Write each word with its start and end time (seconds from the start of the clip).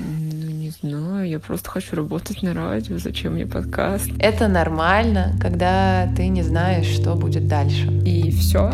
Ну, 0.00 0.50
не 0.50 0.70
знаю, 0.70 1.28
я 1.28 1.38
просто 1.38 1.70
хочу 1.70 1.94
работать 1.94 2.42
на 2.42 2.52
радио, 2.52 2.98
зачем 2.98 3.34
мне 3.34 3.46
подкаст? 3.46 4.10
Это 4.18 4.48
нормально, 4.48 5.36
когда 5.40 6.12
ты 6.16 6.26
не 6.26 6.42
знаешь, 6.42 6.86
что 6.86 7.14
будет 7.14 7.46
дальше. 7.46 7.86
И 8.04 8.32
все. 8.32 8.72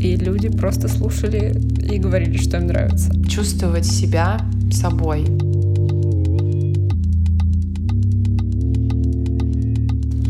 И 0.00 0.14
люди 0.14 0.48
просто 0.48 0.86
слушали 0.86 1.52
и 1.80 1.98
говорили, 1.98 2.36
что 2.36 2.58
им 2.58 2.68
нравится. 2.68 3.12
Чувствовать 3.28 3.86
себя 3.86 4.40
собой. 4.70 5.24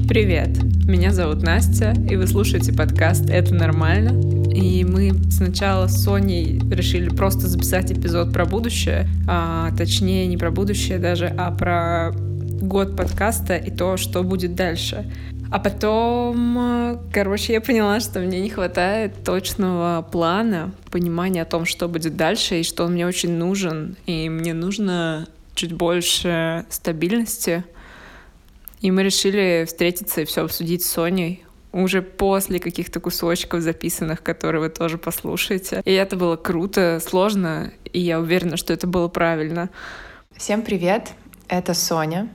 Привет, 0.09 0.63
меня 0.87 1.13
зовут 1.13 1.43
Настя, 1.43 1.95
и 2.09 2.17
вы 2.17 2.27
слушаете 2.27 2.73
подкаст 2.73 3.29
«Это 3.29 3.55
нормально», 3.55 4.42
и 4.53 4.85
мы 4.85 5.13
сначала 5.31 5.87
с 5.87 6.03
Соней 6.05 6.61
решили 6.71 7.09
просто 7.09 7.49
записать 7.49 7.91
эпизод 7.91 8.33
про 8.33 8.45
будущее, 8.45 9.09
а, 9.29 9.71
точнее 9.77 10.27
не 10.27 10.37
про 10.37 10.51
будущее 10.51 10.99
даже, 10.99 11.27
а 11.27 11.51
про 11.51 12.13
год 12.15 12.97
подкаста 12.97 13.57
и 13.57 13.71
то, 13.71 13.97
что 13.97 14.23
будет 14.23 14.55
дальше. 14.55 15.11
А 15.51 15.59
потом, 15.59 16.99
короче, 17.13 17.53
я 17.53 17.61
поняла, 17.61 18.01
что 18.01 18.21
мне 18.21 18.41
не 18.41 18.49
хватает 18.49 19.23
точного 19.23 20.07
плана, 20.11 20.73
понимания 20.91 21.43
о 21.43 21.45
том, 21.45 21.67
что 21.67 21.89
будет 21.89 22.17
дальше, 22.17 22.61
и 22.61 22.63
что 22.63 22.85
он 22.85 22.93
мне 22.93 23.07
очень 23.07 23.33
нужен. 23.33 23.97
И 24.07 24.31
мне 24.31 24.55
нужно 24.55 25.27
чуть 25.55 25.75
больше 25.75 26.65
стабильности. 26.71 27.65
И 28.81 28.91
мы 28.91 29.03
решили 29.03 29.65
встретиться 29.67 30.23
и 30.23 30.25
все 30.25 30.45
обсудить 30.45 30.85
с 30.85 30.91
Соней 30.91 31.45
уже 31.73 32.03
после 32.03 32.59
каких-то 32.59 33.01
кусочков 33.01 33.63
записанных, 33.63 34.23
которые 34.23 34.61
вы 34.61 34.69
тоже 34.69 34.99
послушаете. 34.99 35.83
И 35.85 35.93
это 35.93 36.17
было 36.17 36.37
круто, 36.37 37.01
сложно, 37.05 37.73
и 37.93 38.01
я 38.01 38.21
уверена, 38.21 38.57
что 38.57 38.73
это 38.73 38.87
было 38.87 39.09
правильно. 39.09 39.71
Всем 40.37 40.63
привет, 40.63 41.13
это 41.49 41.75
Соня, 41.75 42.29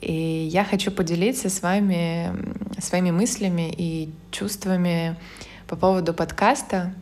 и 0.00 0.48
я 0.50 0.64
хочу 0.64 0.90
поделиться 0.90 1.48
с 1.48 1.62
вами 1.62 2.32
своими 2.80 3.10
мыслями 3.10 3.72
и 3.76 4.10
чувствами 4.30 5.16
по 5.68 5.76
поводу 5.76 6.12
подкаста 6.12 6.94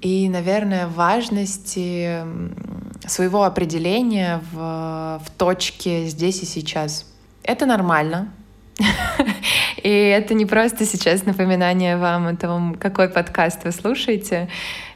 и, 0.00 0.28
наверное, 0.28 0.86
важности 0.86 2.22
своего 3.06 3.44
определения 3.44 4.40
в, 4.52 5.20
в 5.24 5.30
точке 5.36 6.06
здесь 6.06 6.42
и 6.42 6.46
сейчас. 6.46 7.06
Это 7.42 7.66
нормально, 7.66 8.32
и 9.86 9.88
это 9.88 10.34
не 10.34 10.46
просто 10.46 10.84
сейчас 10.84 11.26
напоминание 11.26 11.96
вам 11.96 12.26
о 12.26 12.34
том, 12.34 12.74
какой 12.74 13.08
подкаст 13.08 13.62
вы 13.62 13.70
слушаете. 13.70 14.48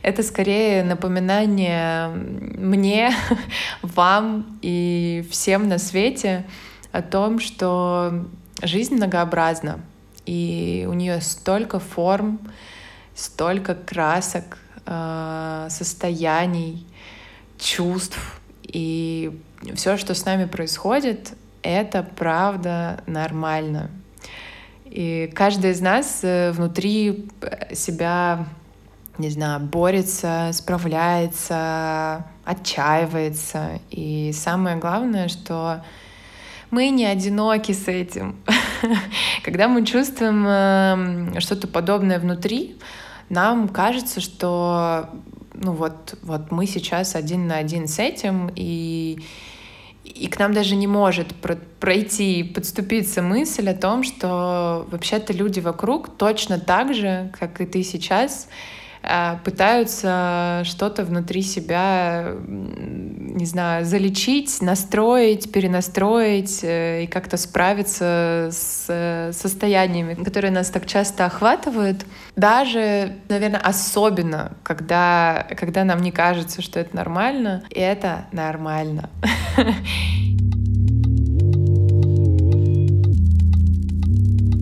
Это 0.02 0.24
скорее 0.24 0.82
напоминание 0.82 2.08
мне, 2.08 3.12
вам 3.82 4.58
и 4.62 5.24
всем 5.30 5.68
на 5.68 5.78
свете 5.78 6.44
о 6.90 7.02
том, 7.02 7.38
что 7.38 8.26
жизнь 8.62 8.96
многообразна, 8.96 9.78
и 10.26 10.88
у 10.90 10.92
нее 10.94 11.20
столько 11.20 11.78
форм, 11.78 12.40
столько 13.14 13.76
красок, 13.76 14.58
э, 14.86 15.68
состояний, 15.70 16.84
чувств, 17.60 18.40
и 18.64 19.40
все, 19.76 19.96
что 19.96 20.16
с 20.16 20.24
нами 20.24 20.46
происходит, 20.46 21.34
это 21.62 22.02
правда 22.02 23.04
нормально. 23.06 23.88
И 24.90 25.30
каждый 25.34 25.70
из 25.70 25.80
нас 25.80 26.20
э, 26.22 26.50
внутри 26.50 27.28
себя, 27.72 28.46
не 29.18 29.30
знаю, 29.30 29.60
борется, 29.60 30.50
справляется, 30.52 32.24
отчаивается. 32.44 33.80
И 33.90 34.32
самое 34.34 34.76
главное, 34.76 35.28
что 35.28 35.84
мы 36.72 36.90
не 36.90 37.06
одиноки 37.06 37.72
с 37.72 37.86
этим. 37.86 38.36
Когда 39.44 39.68
мы 39.68 39.86
чувствуем 39.86 40.44
эм, 40.46 41.40
что-то 41.40 41.68
подобное 41.68 42.18
внутри, 42.18 42.76
нам 43.28 43.68
кажется, 43.68 44.20
что 44.20 45.08
ну 45.54 45.72
вот, 45.72 46.16
вот 46.22 46.50
мы 46.50 46.66
сейчас 46.66 47.14
один 47.14 47.46
на 47.46 47.56
один 47.56 47.86
с 47.86 47.98
этим, 47.98 48.50
и 48.54 49.20
и 50.04 50.28
к 50.28 50.38
нам 50.38 50.52
даже 50.52 50.76
не 50.76 50.86
может 50.86 51.28
пройти, 51.78 52.42
подступиться 52.42 53.22
мысль 53.22 53.68
о 53.68 53.74
том, 53.74 54.02
что 54.02 54.86
вообще-то 54.90 55.32
люди 55.32 55.60
вокруг 55.60 56.16
точно 56.16 56.58
так 56.58 56.94
же, 56.94 57.32
как 57.38 57.60
и 57.60 57.66
ты 57.66 57.82
сейчас, 57.82 58.48
пытаются 59.44 60.62
что-то 60.64 61.04
внутри 61.04 61.42
себя, 61.42 62.34
не 62.46 63.46
знаю, 63.46 63.84
залечить, 63.84 64.60
настроить, 64.60 65.50
перенастроить 65.50 66.62
э, 66.62 67.04
и 67.04 67.06
как-то 67.06 67.36
справиться 67.36 68.48
с 68.52 68.86
э, 68.88 69.32
состояниями, 69.32 70.14
которые 70.22 70.50
нас 70.50 70.68
так 70.68 70.86
часто 70.86 71.26
охватывают. 71.26 72.04
Даже, 72.36 73.16
наверное, 73.28 73.60
особенно, 73.60 74.52
когда, 74.62 75.46
когда 75.56 75.84
нам 75.84 76.02
не 76.02 76.12
кажется, 76.12 76.60
что 76.60 76.80
это 76.80 76.94
нормально, 76.94 77.64
и 77.70 77.80
это 77.80 78.26
нормально. 78.32 79.08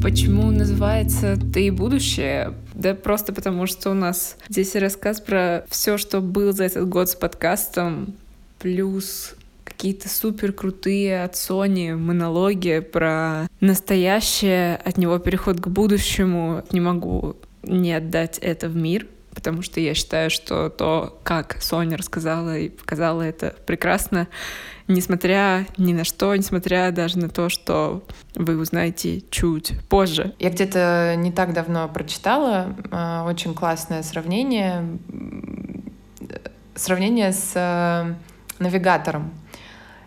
Почему 0.02 0.50
называется 0.52 1.36
«Ты 1.52 1.66
и 1.66 1.70
будущее»? 1.70 2.54
Да 2.74 2.94
просто 2.94 3.32
потому, 3.32 3.66
что 3.66 3.90
у 3.90 3.94
нас 3.94 4.36
здесь 4.48 4.76
рассказ 4.76 5.20
про 5.20 5.64
все, 5.68 5.98
что 5.98 6.20
был 6.20 6.52
за 6.52 6.64
этот 6.64 6.88
год 6.88 7.10
с 7.10 7.16
подкастом, 7.16 8.14
плюс 8.60 9.34
какие-то 9.64 10.08
супер 10.08 10.52
крутые 10.52 11.24
от 11.24 11.34
Sony 11.34 11.96
монологи 11.96 12.78
про 12.78 13.48
настоящее, 13.60 14.76
от 14.76 14.98
него 14.98 15.18
переход 15.18 15.60
к 15.60 15.66
будущему. 15.66 16.62
Не 16.70 16.80
могу 16.80 17.36
не 17.62 17.92
отдать 17.92 18.38
это 18.38 18.68
в 18.68 18.76
мир, 18.76 19.06
потому 19.38 19.62
что 19.62 19.78
я 19.78 19.94
считаю, 19.94 20.30
что 20.30 20.68
то, 20.68 21.20
как 21.22 21.62
Соня 21.62 21.96
рассказала 21.96 22.58
и 22.58 22.70
показала 22.70 23.22
это 23.22 23.54
прекрасно, 23.66 24.26
несмотря 24.88 25.64
ни 25.76 25.92
на 25.92 26.02
что, 26.02 26.34
несмотря 26.34 26.90
даже 26.90 27.18
на 27.18 27.28
то, 27.28 27.48
что 27.48 28.02
вы 28.34 28.58
узнаете 28.58 29.22
чуть 29.30 29.74
позже. 29.88 30.34
Я 30.40 30.50
где-то 30.50 31.14
не 31.16 31.30
так 31.30 31.52
давно 31.52 31.88
прочитала 31.88 32.74
э, 32.90 33.22
очень 33.28 33.54
классное 33.54 34.02
сравнение, 34.02 34.98
сравнение 36.74 37.32
с 37.32 37.52
э, 37.54 38.14
навигатором. 38.58 39.30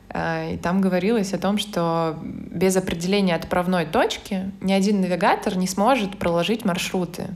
Э, 0.09 0.55
и 0.55 0.57
там 0.57 0.81
говорилось 0.81 1.33
о 1.33 1.37
том, 1.37 1.57
что 1.57 2.19
без 2.21 2.75
определения 2.75 3.35
отправной 3.35 3.85
точки 3.85 4.51
ни 4.59 4.73
один 4.73 4.99
навигатор 4.99 5.55
не 5.55 5.67
сможет 5.67 6.17
проложить 6.17 6.65
маршруты. 6.65 7.29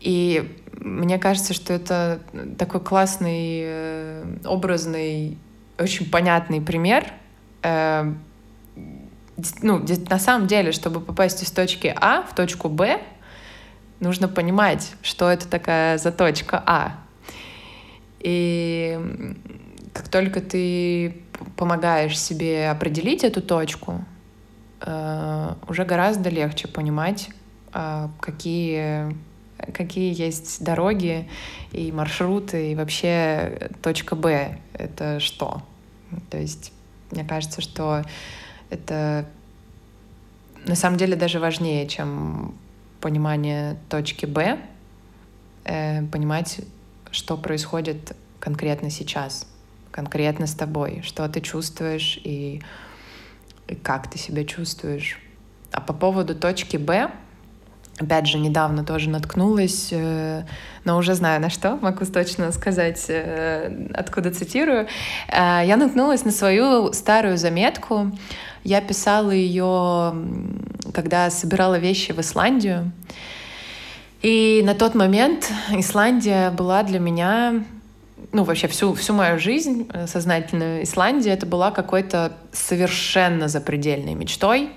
И 0.00 0.56
мне 0.72 1.18
кажется, 1.18 1.52
что 1.52 1.72
это 1.72 2.20
такой 2.58 2.80
классный, 2.80 4.40
образный 4.44 5.38
очень 5.78 6.08
понятный 6.10 6.60
пример. 6.60 7.06
Э, 7.62 8.12
ну, 9.62 9.84
на 10.08 10.18
самом 10.18 10.46
деле, 10.46 10.72
чтобы 10.72 11.00
попасть 11.00 11.42
из 11.42 11.50
точки 11.50 11.92
А 11.96 12.22
в 12.22 12.34
точку 12.34 12.68
Б, 12.68 13.00
нужно 13.98 14.28
понимать, 14.28 14.92
что 15.02 15.30
это 15.30 15.48
такая 15.48 15.98
за 15.98 16.12
точка 16.12 16.62
А. 16.66 16.98
И 18.20 18.98
как 19.92 20.08
только 20.08 20.40
ты 20.40 21.22
помогаешь 21.56 22.18
себе 22.18 22.70
определить 22.70 23.24
эту 23.24 23.40
точку, 23.40 24.04
э, 24.80 25.54
уже 25.68 25.84
гораздо 25.84 26.28
легче 26.28 26.68
понимать, 26.68 27.30
э, 27.72 28.08
какие 28.20 29.16
какие 29.74 30.18
есть 30.18 30.62
дороги 30.62 31.28
и 31.72 31.92
маршруты, 31.92 32.72
и 32.72 32.74
вообще 32.74 33.70
точка 33.82 34.16
Б— 34.16 34.58
это 34.72 35.20
что. 35.20 35.62
То 36.30 36.38
есть 36.38 36.72
мне 37.10 37.24
кажется, 37.24 37.60
что 37.60 38.02
это 38.70 39.26
на 40.66 40.74
самом 40.74 40.98
деле 40.98 41.16
даже 41.16 41.40
важнее, 41.40 41.86
чем 41.88 42.54
понимание 43.00 43.78
точки 43.88 44.26
Б, 44.26 44.58
э, 45.64 46.02
понимать, 46.06 46.60
что 47.10 47.36
происходит 47.36 48.16
конкретно 48.38 48.90
сейчас, 48.90 49.46
конкретно 49.90 50.46
с 50.46 50.54
тобой, 50.54 51.02
что 51.02 51.28
ты 51.28 51.40
чувствуешь 51.40 52.20
и, 52.22 52.62
и 53.68 53.74
как 53.74 54.10
ты 54.10 54.18
себя 54.18 54.44
чувствуешь. 54.44 55.18
А 55.72 55.80
по 55.80 55.92
поводу 55.92 56.34
точки 56.34 56.76
Б, 56.76 57.10
опять 58.00 58.26
же, 58.26 58.38
недавно 58.38 58.84
тоже 58.84 59.10
наткнулась, 59.10 59.88
э, 59.92 60.42
но 60.84 60.96
уже 60.96 61.14
знаю 61.14 61.40
на 61.40 61.50
что, 61.50 61.76
могу 61.76 62.04
точно 62.06 62.50
сказать, 62.52 63.04
э, 63.08 63.88
откуда 63.94 64.30
цитирую. 64.30 64.86
Э, 65.28 65.62
я 65.64 65.76
наткнулась 65.76 66.24
на 66.24 66.32
свою 66.32 66.92
старую 66.92 67.36
заметку. 67.36 68.10
Я 68.64 68.80
писала 68.80 69.30
ее, 69.30 70.14
когда 70.92 71.30
собирала 71.30 71.78
вещи 71.78 72.12
в 72.12 72.20
Исландию. 72.20 72.90
И 74.22 74.62
на 74.64 74.74
тот 74.74 74.94
момент 74.94 75.50
Исландия 75.70 76.50
была 76.50 76.82
для 76.82 76.98
меня 76.98 77.64
ну, 78.32 78.44
вообще 78.44 78.68
всю, 78.68 78.94
всю 78.94 79.14
мою 79.14 79.38
жизнь 79.38 79.90
сознательную 80.06 80.84
Исландия 80.84 81.30
это 81.30 81.46
была 81.46 81.70
какой-то 81.70 82.32
совершенно 82.52 83.48
запредельной 83.48 84.14
мечтой 84.14 84.70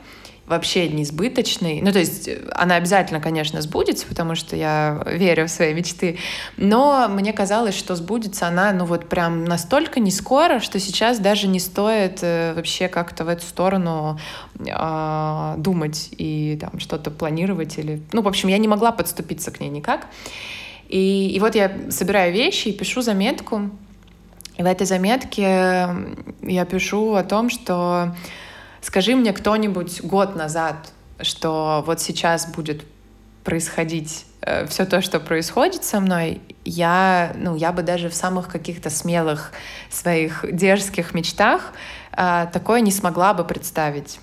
вообще 0.45 0.89
несбыточный. 0.89 1.81
Ну, 1.81 1.91
то 1.93 1.99
есть 1.99 2.29
она 2.51 2.75
обязательно, 2.75 3.21
конечно, 3.21 3.61
сбудется, 3.61 4.05
потому 4.05 4.35
что 4.35 4.55
я 4.55 5.01
верю 5.05 5.47
в 5.47 5.49
свои 5.49 5.73
мечты. 5.73 6.17
Но 6.57 7.07
мне 7.09 7.31
казалось, 7.31 7.75
что 7.75 7.95
сбудется 7.95 8.47
она, 8.47 8.73
ну, 8.73 8.85
вот 8.85 9.07
прям 9.07 9.45
настолько 9.45 9.99
не 10.01 10.11
скоро, 10.11 10.59
что 10.59 10.79
сейчас 10.79 11.19
даже 11.19 11.47
не 11.47 11.59
стоит 11.59 12.19
э, 12.21 12.53
вообще 12.55 12.89
как-то 12.89 13.23
в 13.23 13.29
эту 13.29 13.45
сторону 13.45 14.19
э, 14.59 15.55
думать 15.57 16.09
и 16.17 16.57
там 16.59 16.79
что-то 16.79 17.09
планировать 17.09 17.77
или... 17.77 18.01
Ну, 18.11 18.21
в 18.21 18.27
общем, 18.27 18.49
я 18.49 18.57
не 18.57 18.67
могла 18.67 18.91
подступиться 18.91 19.49
к 19.51 19.61
ней 19.61 19.69
никак. 19.69 20.07
И, 20.89 21.31
и 21.33 21.39
вот 21.39 21.55
я 21.55 21.71
собираю 21.89 22.33
вещи 22.33 22.67
и 22.67 22.73
пишу 22.73 23.01
заметку. 23.01 23.69
И 24.57 24.61
в 24.61 24.65
этой 24.65 24.85
заметке 24.85 25.87
я 26.41 26.65
пишу 26.65 27.15
о 27.15 27.23
том, 27.23 27.49
что 27.49 28.13
Скажи 28.83 29.15
мне 29.15 29.31
кто-нибудь 29.31 30.03
год 30.03 30.35
назад, 30.35 30.75
что 31.21 31.81
вот 31.87 32.01
сейчас 32.01 32.45
будет 32.47 32.83
происходить 33.45 34.25
э, 34.41 34.67
все 34.67 34.85
то, 34.85 35.01
что 35.01 35.21
происходит 35.21 35.85
со 35.85 36.01
мной, 36.01 36.41
я, 36.65 37.31
ну, 37.37 37.55
я 37.55 37.71
бы 37.71 37.81
даже 37.81 38.09
в 38.09 38.13
самых 38.13 38.49
каких-то 38.49 38.89
смелых 38.89 39.53
своих 39.89 40.45
дерзких 40.51 41.13
мечтах 41.13 41.71
э, 42.11 42.47
такое 42.51 42.81
не 42.81 42.91
смогла 42.91 43.33
бы 43.33 43.45
представить. 43.45 44.19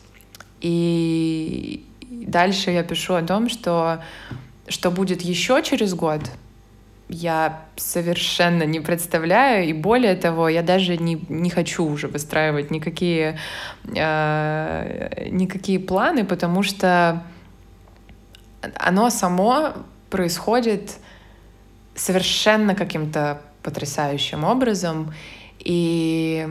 И 0.60 1.86
дальше 2.10 2.70
я 2.70 2.82
пишу 2.82 3.14
о 3.14 3.22
том, 3.22 3.48
что 3.48 4.02
что 4.68 4.90
будет 4.90 5.22
еще 5.22 5.62
через 5.62 5.94
год, 5.94 6.20
я 7.10 7.64
совершенно 7.76 8.62
не 8.62 8.78
представляю, 8.78 9.68
и 9.68 9.72
более 9.72 10.14
того, 10.14 10.48
я 10.48 10.62
даже 10.62 10.96
не, 10.96 11.20
не 11.28 11.50
хочу 11.50 11.84
уже 11.84 12.06
выстраивать 12.06 12.70
никакие, 12.70 13.36
э, 13.84 15.28
никакие 15.30 15.80
планы, 15.80 16.24
потому 16.24 16.62
что 16.62 17.24
оно 18.76 19.10
само 19.10 19.72
происходит 20.08 20.98
совершенно 21.96 22.76
каким-то 22.76 23.42
потрясающим 23.62 24.44
образом, 24.44 25.12
и 25.58 26.48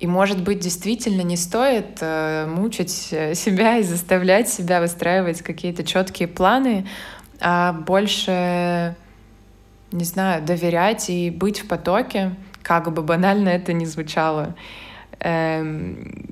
и, 0.00 0.06
может 0.06 0.42
быть, 0.42 0.60
действительно 0.60 1.20
не 1.20 1.36
стоит 1.36 1.98
э, 2.00 2.46
мучить 2.46 2.90
себя 2.90 3.76
и 3.76 3.82
заставлять 3.82 4.48
себя 4.48 4.80
выстраивать 4.80 5.42
какие-то 5.42 5.84
четкие 5.84 6.26
планы, 6.26 6.86
а 7.40 7.72
больше, 7.72 8.94
не 9.92 10.04
знаю, 10.04 10.42
доверять 10.42 11.10
и 11.10 11.30
быть 11.30 11.60
в 11.60 11.68
потоке, 11.68 12.34
как 12.62 12.92
бы 12.92 13.02
банально 13.02 13.48
это 13.48 13.72
ни 13.72 13.84
звучало. 13.84 14.54
Эм, 15.20 16.24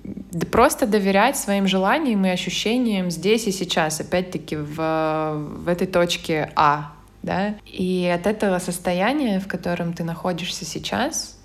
просто 0.51 0.87
доверять 0.87 1.37
своим 1.37 1.67
желаниям 1.67 2.25
и 2.25 2.31
ощущениям 2.31 3.11
здесь 3.11 3.47
и 3.47 3.53
сейчас, 3.53 4.01
опять-таки 4.01 4.57
в, 4.57 4.77
в 4.77 5.69
этой 5.69 5.87
точке 5.87 6.51
А. 6.57 6.93
Да? 7.23 7.57
И 7.67 8.11
от 8.15 8.27
этого 8.27 8.59
состояния, 8.59 9.41
в 9.41 9.49
котором 9.49 9.93
ты 9.93 10.05
находишься 10.05 10.65
сейчас, 10.65 11.39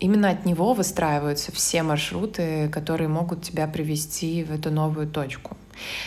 именно 0.00 0.30
от 0.30 0.44
него 0.44 0.74
выстраиваются 0.74 1.52
все 1.52 1.82
маршруты, 1.82 2.68
которые 2.68 3.08
могут 3.08 3.42
тебя 3.42 3.66
привести 3.66 4.44
в 4.44 4.52
эту 4.52 4.70
новую 4.70 5.06
точку. 5.06 5.56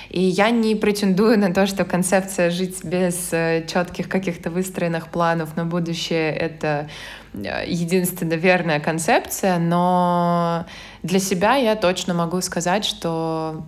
И 0.10 0.22
я 0.22 0.50
не 0.50 0.76
претендую 0.76 1.38
на 1.40 1.54
то, 1.54 1.66
что 1.66 1.86
концепция 1.86 2.50
жить 2.50 2.84
без 2.84 3.30
э, 3.32 3.66
четких 3.68 4.10
каких-то 4.10 4.50
выстроенных 4.50 5.10
планов 5.10 5.56
на 5.56 5.66
будущее— 5.66 6.32
это 6.36 6.90
э, 7.34 7.66
единственно 7.68 8.34
верная 8.34 8.80
концепция, 8.80 9.60
но 9.60 10.66
для 11.04 11.20
себя 11.20 11.56
я 11.56 11.76
точно 11.76 12.14
могу 12.14 12.42
сказать, 12.42 12.86
что 12.86 13.64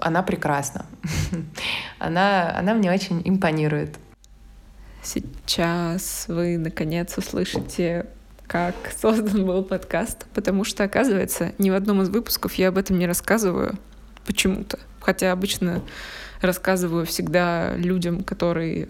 она 0.00 0.22
прекрасна. 0.22 0.86
она, 1.98 2.54
она 2.56 2.74
мне 2.74 2.90
очень 2.90 3.22
импонирует. 3.24 3.98
Сейчас 5.02 6.26
вы, 6.28 6.58
наконец, 6.58 7.16
услышите 7.18 8.06
как 8.46 8.74
создан 9.00 9.46
был 9.46 9.64
подкаст, 9.64 10.26
потому 10.34 10.64
что, 10.64 10.84
оказывается, 10.84 11.52
ни 11.56 11.70
в 11.70 11.74
одном 11.74 12.02
из 12.02 12.10
выпусков 12.10 12.54
я 12.54 12.68
об 12.68 12.76
этом 12.76 12.98
не 12.98 13.06
рассказываю 13.06 13.78
почему-то. 14.26 14.78
Хотя 15.00 15.32
обычно 15.32 15.82
рассказываю 16.40 17.06
всегда 17.06 17.74
людям, 17.76 18.22
которые 18.22 18.88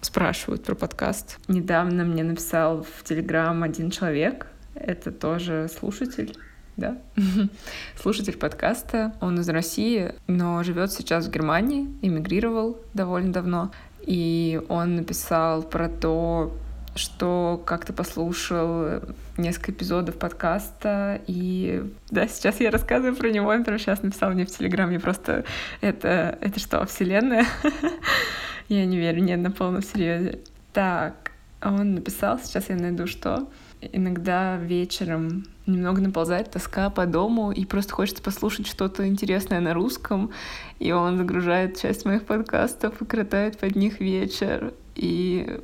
спрашивают 0.00 0.64
про 0.64 0.74
подкаст. 0.74 1.38
Недавно 1.48 2.04
мне 2.04 2.22
написал 2.22 2.82
в 2.84 3.04
Телеграм 3.04 3.62
один 3.62 3.90
человек, 3.90 4.46
это 4.74 5.10
тоже 5.12 5.68
слушатель, 5.78 6.36
да, 6.76 6.98
слушатель 8.00 8.36
подкаста. 8.36 9.14
Он 9.20 9.40
из 9.40 9.48
России, 9.48 10.14
но 10.26 10.62
живет 10.62 10.92
сейчас 10.92 11.26
в 11.26 11.30
Германии, 11.30 11.88
эмигрировал 12.02 12.78
довольно 12.92 13.32
давно. 13.32 13.70
И 14.02 14.60
он 14.68 14.96
написал 14.96 15.62
про 15.62 15.88
то, 15.88 16.54
что 16.94 17.62
как-то 17.66 17.92
послушал 17.92 19.00
несколько 19.36 19.72
эпизодов 19.72 20.16
подкаста, 20.16 21.20
и 21.26 21.84
да, 22.10 22.28
сейчас 22.28 22.60
я 22.60 22.70
рассказываю 22.70 23.16
про 23.16 23.30
него, 23.30 23.48
он 23.48 23.64
прямо 23.64 23.78
сейчас 23.78 24.02
написал 24.02 24.30
мне 24.30 24.46
в 24.46 24.50
Телеграме, 24.50 25.00
просто 25.00 25.44
это, 25.80 26.38
это 26.40 26.60
что, 26.60 26.84
вселенная? 26.86 27.46
я 28.68 28.84
не 28.86 28.96
верю, 28.96 29.22
нет, 29.22 29.40
на 29.40 29.50
полном 29.50 29.82
серьезе. 29.82 30.40
Так, 30.72 31.32
он 31.62 31.94
написал, 31.94 32.38
сейчас 32.38 32.68
я 32.68 32.76
найду 32.76 33.06
что. 33.06 33.48
Иногда 33.92 34.56
вечером 34.56 35.44
немного 35.66 36.00
наползает 36.00 36.50
тоска 36.50 36.90
по 36.90 37.06
дому, 37.06 37.52
и 37.52 37.64
просто 37.64 37.92
хочется 37.92 38.22
послушать 38.22 38.66
что-то 38.66 39.06
интересное 39.06 39.60
на 39.60 39.74
русском, 39.74 40.30
и 40.78 40.92
он 40.92 41.18
загружает 41.18 41.78
часть 41.78 42.04
моих 42.04 42.24
подкастов 42.24 43.00
и 43.00 43.04
кротает 43.04 43.58
под 43.58 43.76
них 43.76 44.00
вечер. 44.00 44.72
И 44.94 45.60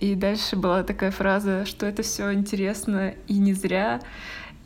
и 0.00 0.14
дальше 0.14 0.56
была 0.56 0.82
такая 0.82 1.10
фраза, 1.10 1.66
что 1.66 1.84
это 1.84 2.02
все 2.02 2.32
интересно 2.32 3.12
и 3.28 3.38
не 3.38 3.52
зря, 3.52 4.00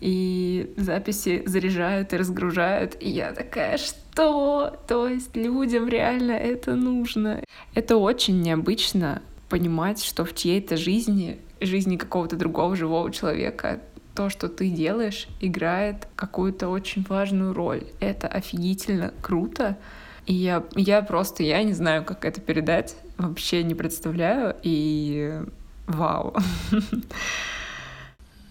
и 0.01 0.73
записи 0.77 1.43
заряжают 1.45 2.13
и 2.13 2.17
разгружают. 2.17 2.97
И 3.01 3.11
я 3.11 3.33
такая, 3.33 3.77
что? 3.79 4.79
То 4.87 5.09
есть 5.09 5.35
людям 5.35 5.89
реально 5.89 6.33
это 6.33 6.77
нужно. 6.77 7.43
Это 7.75 7.97
очень 7.97 8.43
необычно 8.43 9.23
понимать, 9.49 10.05
что 10.05 10.25
в 10.25 10.35
чьей-то 10.37 10.77
жизни, 10.77 11.41
жизни 11.61 11.97
какого-то 11.97 12.37
другого 12.37 12.77
живого 12.77 13.11
человека, 13.11 13.81
то, 14.15 14.31
что 14.31 14.49
ты 14.49 14.71
делаешь, 14.71 15.27
играет 15.41 16.07
какую-то 16.15 16.69
очень 16.69 17.05
важную 17.09 17.53
роль. 17.55 17.83
Это 17.99 18.29
офигительно 18.29 19.13
круто. 19.21 19.79
И 20.27 20.35
я, 20.35 20.63
я 20.77 21.03
просто, 21.03 21.43
я 21.43 21.61
не 21.65 21.73
знаю, 21.73 22.05
как 22.05 22.25
это 22.25 22.41
передать, 22.41 22.95
вообще 23.17 23.63
не 23.63 23.75
представляю, 23.75 24.57
и 24.63 25.41
вау. 25.87 26.35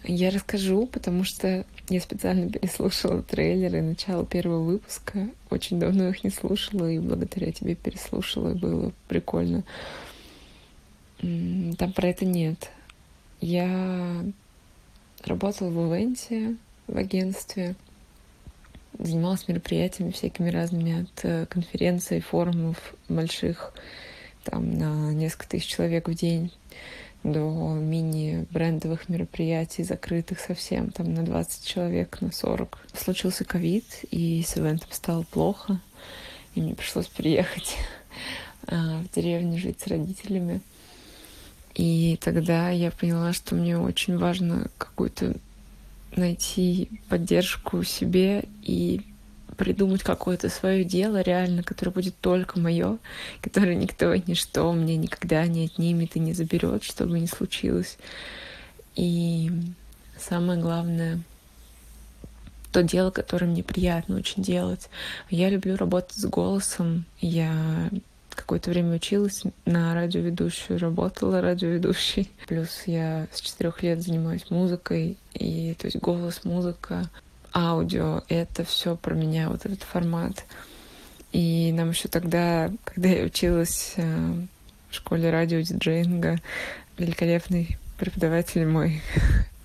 Я 0.06 0.30
расскажу, 0.30 0.86
потому 0.86 1.24
что 1.24 1.64
я 1.88 2.00
специально 2.00 2.50
переслушала 2.50 3.22
трейлеры 3.22 3.80
начала 3.80 4.26
первого 4.26 4.62
выпуска. 4.62 5.28
Очень 5.48 5.80
давно 5.80 6.08
их 6.08 6.24
не 6.24 6.30
слушала, 6.30 6.90
и 6.90 6.98
благодаря 6.98 7.50
тебе 7.52 7.74
переслушала, 7.74 8.50
и 8.50 8.58
было 8.58 8.92
прикольно. 9.08 9.64
Там 11.20 11.92
про 11.94 12.08
это 12.08 12.26
нет. 12.26 12.70
Я 13.40 14.24
работала 15.24 15.70
в 15.70 15.94
ивенте, 15.94 16.56
в 16.86 16.98
агентстве, 16.98 17.74
занималась 18.98 19.48
мероприятиями 19.48 20.10
всякими 20.10 20.50
разными, 20.50 21.02
от 21.02 21.24
э, 21.24 21.46
конференций, 21.46 22.20
форумов 22.20 22.94
больших, 23.08 23.72
там 24.44 24.78
на 24.78 25.12
несколько 25.12 25.48
тысяч 25.48 25.66
человек 25.66 26.08
в 26.08 26.14
день, 26.14 26.52
до 27.24 27.74
мини-брендовых 27.74 29.08
мероприятий, 29.08 29.82
закрытых 29.82 30.38
совсем, 30.40 30.90
там 30.90 31.14
на 31.14 31.24
20 31.24 31.66
человек, 31.66 32.20
на 32.20 32.30
40. 32.30 32.78
Случился 32.94 33.44
ковид, 33.44 33.84
и 34.10 34.44
с 34.46 34.58
ивентом 34.58 34.88
стало 34.92 35.22
плохо, 35.22 35.80
и 36.54 36.60
мне 36.60 36.74
пришлось 36.74 37.06
приехать 37.06 37.76
а, 38.66 39.00
в 39.02 39.14
деревню 39.14 39.58
жить 39.58 39.80
с 39.80 39.86
родителями. 39.86 40.60
И 41.74 42.18
тогда 42.22 42.70
я 42.70 42.90
поняла, 42.90 43.32
что 43.32 43.54
мне 43.54 43.78
очень 43.78 44.16
важно 44.18 44.68
какую-то 44.78 45.34
найти 46.14 47.00
поддержку 47.08 47.82
себе 47.82 48.44
и 48.62 49.00
придумать 49.54 50.02
какое-то 50.02 50.48
свое 50.48 50.84
дело 50.84 51.20
реально, 51.20 51.62
которое 51.62 51.92
будет 51.92 52.18
только 52.20 52.58
мое, 52.58 52.98
которое 53.40 53.74
никто 53.74 54.12
и 54.12 54.22
ничто 54.26 54.72
мне 54.72 54.96
никогда 54.96 55.46
не 55.46 55.66
отнимет 55.66 56.16
и 56.16 56.20
не 56.20 56.32
заберет, 56.32 56.82
что 56.82 57.06
бы 57.06 57.18
ни 57.18 57.26
случилось. 57.26 57.98
И 58.96 59.50
самое 60.18 60.60
главное, 60.60 61.20
то 62.72 62.82
дело, 62.82 63.10
которое 63.10 63.46
мне 63.46 63.62
приятно 63.62 64.16
очень 64.16 64.42
делать. 64.42 64.88
Я 65.30 65.48
люблю 65.48 65.76
работать 65.76 66.16
с 66.16 66.24
голосом. 66.24 67.04
Я 67.20 67.90
какое-то 68.34 68.70
время 68.70 68.96
училась 68.96 69.44
на 69.64 69.94
радиоведущую, 69.94 70.78
работала 70.78 71.40
радиоведущей. 71.40 72.30
Плюс 72.48 72.82
я 72.86 73.28
с 73.32 73.40
четырех 73.40 73.82
лет 73.82 74.02
занимаюсь 74.02 74.50
музыкой, 74.50 75.16
и 75.34 75.74
то 75.78 75.86
есть 75.86 75.98
голос, 75.98 76.44
музыка, 76.44 77.08
аудио— 77.54 78.22
это 78.28 78.64
все 78.64 78.96
про 78.96 79.14
меня, 79.14 79.48
вот 79.48 79.66
этот 79.66 79.82
формат. 79.82 80.44
И 81.32 81.72
нам 81.72 81.90
еще 81.90 82.08
тогда, 82.08 82.70
когда 82.84 83.08
я 83.08 83.24
училась 83.24 83.94
э, 83.96 84.32
в 84.90 84.94
школе 84.94 85.30
радиодиджейнга, 85.30 86.38
великолепный 86.96 87.76
преподаватель 87.98 88.66
мой 88.66 89.02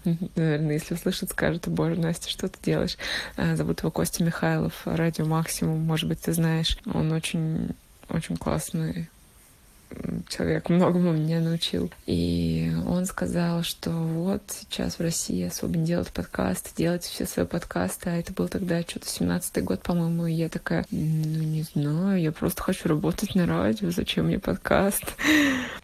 наверное, 0.36 0.74
если 0.74 0.96
услышит, 0.96 1.32
скажет, 1.32 1.68
боже, 1.68 2.00
Настя, 2.00 2.30
что 2.30 2.48
ты 2.48 2.58
делаешь? 2.64 2.98
Э, 3.38 3.56
зовут 3.56 3.80
его 3.82 3.92
Костя 3.92 4.24
Михайлов, 4.24 4.74
радио 4.86 5.26
Максимум, 5.26 5.80
может 5.82 6.08
быть, 6.08 6.22
ты 6.22 6.34
знаешь. 6.34 6.78
Он 6.94 7.12
очень, 7.12 7.70
очень 8.10 8.38
классный 8.38 9.10
человек 10.28 10.70
многому 10.70 11.12
меня 11.12 11.40
научил. 11.40 11.92
И 12.06 12.72
он 12.88 13.06
сказал, 13.06 13.64
что 13.64 13.92
вот 13.92 14.44
сейчас 14.48 14.96
в 14.96 15.02
России 15.02 15.48
особо 15.48 15.78
не 15.78 15.86
делают 15.86 16.10
подкасты, 16.10 16.72
делайте 16.76 17.10
все 17.10 17.26
свои 17.26 17.46
подкасты. 17.46 18.10
А 18.10 18.18
это 18.18 18.34
был 18.34 18.48
тогда 18.48 18.82
что-то 18.82 19.08
17-й 19.08 19.62
год, 19.62 19.82
по-моему. 19.82 20.28
И 20.28 20.34
я 20.34 20.50
такая, 20.50 20.86
ну 20.92 21.44
не 21.44 21.64
знаю, 21.64 22.22
я 22.22 22.32
просто 22.32 22.62
хочу 22.64 22.90
работать 22.90 23.36
на 23.36 23.46
радио, 23.46 23.92
зачем 23.92 24.26
мне 24.26 24.40
подкаст? 24.40 25.04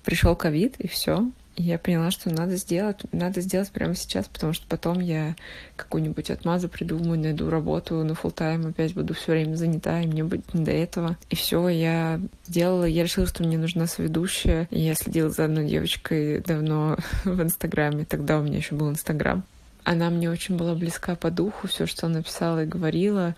Пришел 0.04 0.36
ковид, 0.36 0.76
и 0.80 0.88
все 0.88 1.30
я 1.58 1.78
поняла, 1.80 2.12
что 2.12 2.30
надо 2.30 2.58
сделать, 2.58 2.98
надо 3.12 3.42
сделать 3.42 3.72
прямо 3.72 3.96
сейчас, 3.96 4.28
потому 4.28 4.54
что 4.54 4.66
потом 4.68 5.00
я 5.00 5.36
какую-нибудь 5.76 6.30
отмазу 6.30 6.68
придумаю, 6.68 7.20
найду 7.20 7.50
работу 7.50 8.04
на 8.04 8.12
full 8.12 8.32
тайм 8.32 8.68
опять 8.68 8.94
буду 8.94 9.14
все 9.14 9.32
время 9.32 9.56
занята, 9.56 10.02
и 10.02 10.08
мне 10.08 10.24
будет 10.24 10.54
не 10.54 10.66
до 10.66 10.72
этого. 10.72 11.18
И 11.30 11.36
все, 11.36 11.68
я 11.70 12.20
сделала, 12.46 12.84
я 12.84 13.04
решила, 13.04 13.26
что 13.26 13.44
мне 13.44 13.58
нужна 13.58 13.88
соведущая. 13.88 14.68
Я 14.70 14.96
следила 14.96 15.30
за 15.30 15.46
одной 15.46 15.68
девочкой 15.68 16.42
давно 16.42 16.98
в 17.24 17.42
Инстаграме, 17.42 18.06
тогда 18.06 18.40
у 18.40 18.44
меня 18.44 18.58
еще 18.58 18.76
был 18.76 18.90
Инстаграм. 18.90 19.44
Она 19.84 20.10
мне 20.10 20.30
очень 20.30 20.58
была 20.58 20.74
близка 20.74 21.16
по 21.16 21.32
духу, 21.32 21.68
все, 21.68 21.86
что 21.86 22.08
она 22.08 22.22
писала 22.22 22.64
и 22.64 22.68
говорила. 22.68 23.36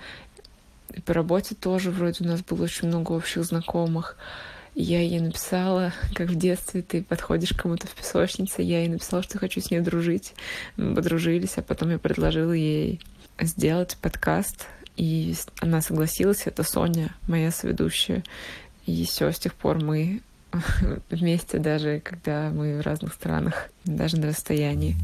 И 0.93 1.01
по 1.01 1.13
работе 1.13 1.55
тоже 1.55 1.91
вроде 1.91 2.23
у 2.23 2.27
нас 2.27 2.41
было 2.41 2.63
очень 2.63 2.87
много 2.87 3.11
общих 3.11 3.43
знакомых. 3.43 4.17
Я 4.79 5.01
ей 5.01 5.19
написала, 5.19 5.91
как 6.13 6.29
в 6.29 6.35
детстве 6.35 6.83
ты 6.83 7.01
подходишь 7.01 7.49
к 7.49 7.63
кому-то 7.63 7.87
в 7.87 7.95
песочнице, 7.95 8.61
я 8.61 8.81
ей 8.81 8.89
написала, 8.89 9.23
что 9.23 9.39
хочу 9.39 9.59
с 9.59 9.71
ней 9.71 9.79
дружить. 9.79 10.35
Мы 10.75 10.93
подружились, 10.93 11.57
а 11.57 11.63
потом 11.63 11.89
я 11.89 11.97
предложила 11.97 12.51
ей 12.51 13.01
сделать 13.41 13.97
подкаст, 13.99 14.67
и 14.95 15.33
она 15.61 15.81
согласилась, 15.81 16.45
это 16.45 16.61
Соня, 16.61 17.15
моя 17.27 17.49
соведущая. 17.49 18.23
И 18.85 19.03
все, 19.05 19.31
с 19.31 19.39
тех 19.39 19.55
пор 19.55 19.83
мы 19.83 20.21
вместе, 21.09 21.57
даже 21.57 21.99
когда 21.99 22.51
мы 22.51 22.77
в 22.77 22.81
разных 22.81 23.15
странах, 23.15 23.71
даже 23.83 24.17
на 24.17 24.27
расстоянии. 24.27 24.95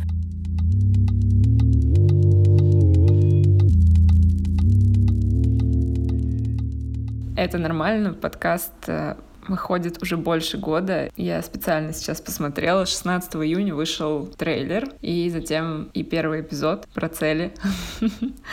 Это 7.36 7.58
нормально. 7.58 8.14
Подкаст 8.14 8.72
э, 8.86 9.16
выходит 9.48 10.02
уже 10.02 10.18
больше 10.18 10.58
года. 10.58 11.12
Я 11.16 11.42
специально 11.42 11.94
сейчас 11.94 12.22
посмотрела. 12.22 12.86
16 12.86 13.36
июня 13.36 13.76
вышел 13.76 14.26
трейлер, 14.28 14.90
и 15.02 15.30
затем 15.30 15.90
и 15.94 16.04
первый 16.04 16.42
эпизод 16.42 16.88
про 16.94 17.10
цели. 17.10 17.54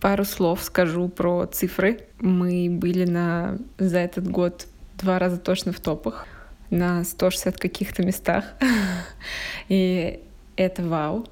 Пару 0.00 0.24
слов 0.24 0.62
скажу 0.62 1.08
про 1.08 1.46
цифры. 1.46 2.06
Мы 2.20 2.68
были 2.70 3.04
на 3.04 3.58
за 3.78 3.98
этот 3.98 4.28
год 4.28 4.66
два 4.98 5.18
раза 5.18 5.38
точно 5.38 5.72
в 5.72 5.80
топах 5.80 6.26
на 6.70 7.04
160 7.04 7.58
каких-то 7.58 8.02
местах. 8.02 8.44
И 9.68 10.20
это 10.56 10.82
вау. 10.82 11.26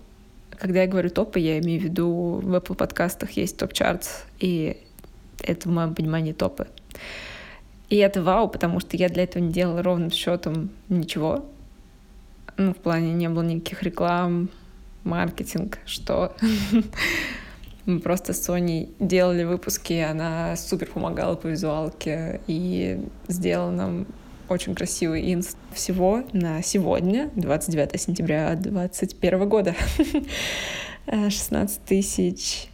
Когда 0.59 0.83
я 0.83 0.89
говорю 0.89 1.11
топы, 1.11 1.39
я 1.39 1.59
имею 1.61 1.81
в 1.81 1.85
виду 1.85 2.41
в 2.43 2.55
Apple 2.55 2.75
подкастах 2.75 3.31
есть 3.33 3.57
топ-чартс, 3.59 4.25
и 4.41 4.79
это 5.41 5.69
в 5.69 5.73
моем 5.73 5.95
понимании 5.95 6.33
топы. 6.33 6.67
И 7.89 7.97
это 7.97 8.23
вау, 8.23 8.49
потому 8.49 8.81
что 8.81 8.97
я 8.97 9.09
для 9.09 9.23
этого 9.23 9.43
не 9.43 9.53
делала 9.53 9.83
ровным 9.83 10.11
счетом 10.11 10.71
ничего. 10.89 11.47
Ну, 12.57 12.75
в 12.75 12.77
плане 12.77 13.13
не 13.13 13.29
было 13.29 13.43
никаких 13.43 13.83
реклам, 13.83 14.51
маркетинг, 15.05 15.79
что 15.87 16.35
мы 17.87 18.01
просто 18.01 18.35
с 18.35 18.43
Соней 18.43 18.91
делали 18.99 19.45
выпуски, 19.45 19.95
она 19.95 20.57
супер 20.57 20.89
помогала 20.89 21.35
по 21.35 21.47
визуалке 21.47 22.41
и 22.47 23.01
сделала 23.29 23.71
нам 23.71 24.07
очень 24.49 24.75
красивый 24.75 25.33
инст 25.33 25.57
всего 25.73 26.25
на 26.33 26.63
сегодня, 26.63 27.31
29 27.37 28.01
сентября 28.01 28.55
2021 28.55 29.49
года. 29.49 29.75
16 31.07 31.85
тысяч 31.85 32.69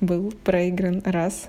был 0.00 0.32
проигран 0.44 1.02
раз 1.04 1.48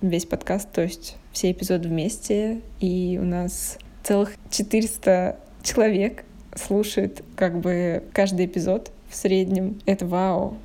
весь 0.00 0.26
подкаст, 0.26 0.70
то 0.72 0.82
есть 0.82 1.16
все 1.32 1.50
эпизоды 1.50 1.88
вместе, 1.88 2.60
и 2.80 3.18
у 3.20 3.24
нас 3.24 3.78
целых 4.02 4.32
400 4.50 5.38
человек 5.62 6.24
слушает 6.54 7.22
как 7.36 7.60
бы 7.60 8.02
каждый 8.12 8.46
эпизод 8.46 8.90
в 9.08 9.14
среднем. 9.14 9.80
Это 9.86 10.06
вау. 10.06 10.56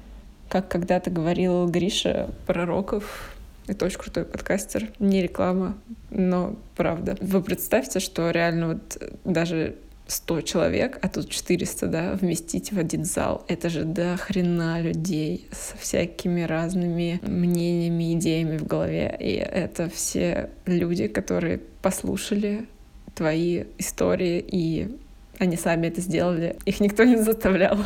Как 0.50 0.68
когда-то 0.68 1.10
говорил 1.10 1.68
Гриша 1.68 2.30
Пророков, 2.46 3.36
это 3.68 3.86
очень 3.86 3.98
крутой 3.98 4.26
подкастер. 4.26 4.92
Не 5.00 5.22
реклама, 5.22 5.78
но 6.12 6.56
правда. 6.76 7.18
Вы 7.20 7.42
представьте, 7.42 8.00
что 8.00 8.30
реально 8.30 8.68
вот 8.68 9.02
даже 9.24 9.76
100 10.08 10.42
человек, 10.42 11.00
а 11.02 11.10
тут 11.10 11.30
400, 11.30 11.88
да, 11.88 12.14
вместить 12.14 12.72
в 12.72 12.78
один 12.78 13.06
зал. 13.06 13.44
Это 13.48 13.70
же 13.70 13.84
до 13.86 14.18
хрена 14.18 14.80
людей 14.82 15.48
со 15.52 15.78
всякими 15.78 16.42
разными 16.42 17.20
мнениями, 17.24 18.14
идеями 18.14 18.58
в 18.58 18.68
голове. 18.68 19.16
И 19.20 19.34
это 19.34 19.90
все 19.90 20.50
люди, 20.66 21.08
которые 21.08 21.60
послушали 21.82 22.68
твои 23.16 23.64
истории, 23.78 24.46
и 24.48 24.96
они 25.40 25.58
сами 25.58 25.88
это 25.88 26.02
сделали. 26.02 26.58
Их 26.66 26.80
никто 26.80 27.04
не 27.04 27.18
заставлял. 27.18 27.78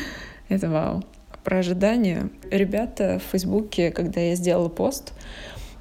Это 0.48 0.68
вау. 0.68 1.04
Про 1.44 1.58
ожидания. 1.58 2.30
Ребята 2.50 3.18
в 3.18 3.30
Фейсбуке, 3.30 3.90
когда 3.90 4.20
я 4.20 4.34
сделала 4.34 4.68
пост 4.68 5.12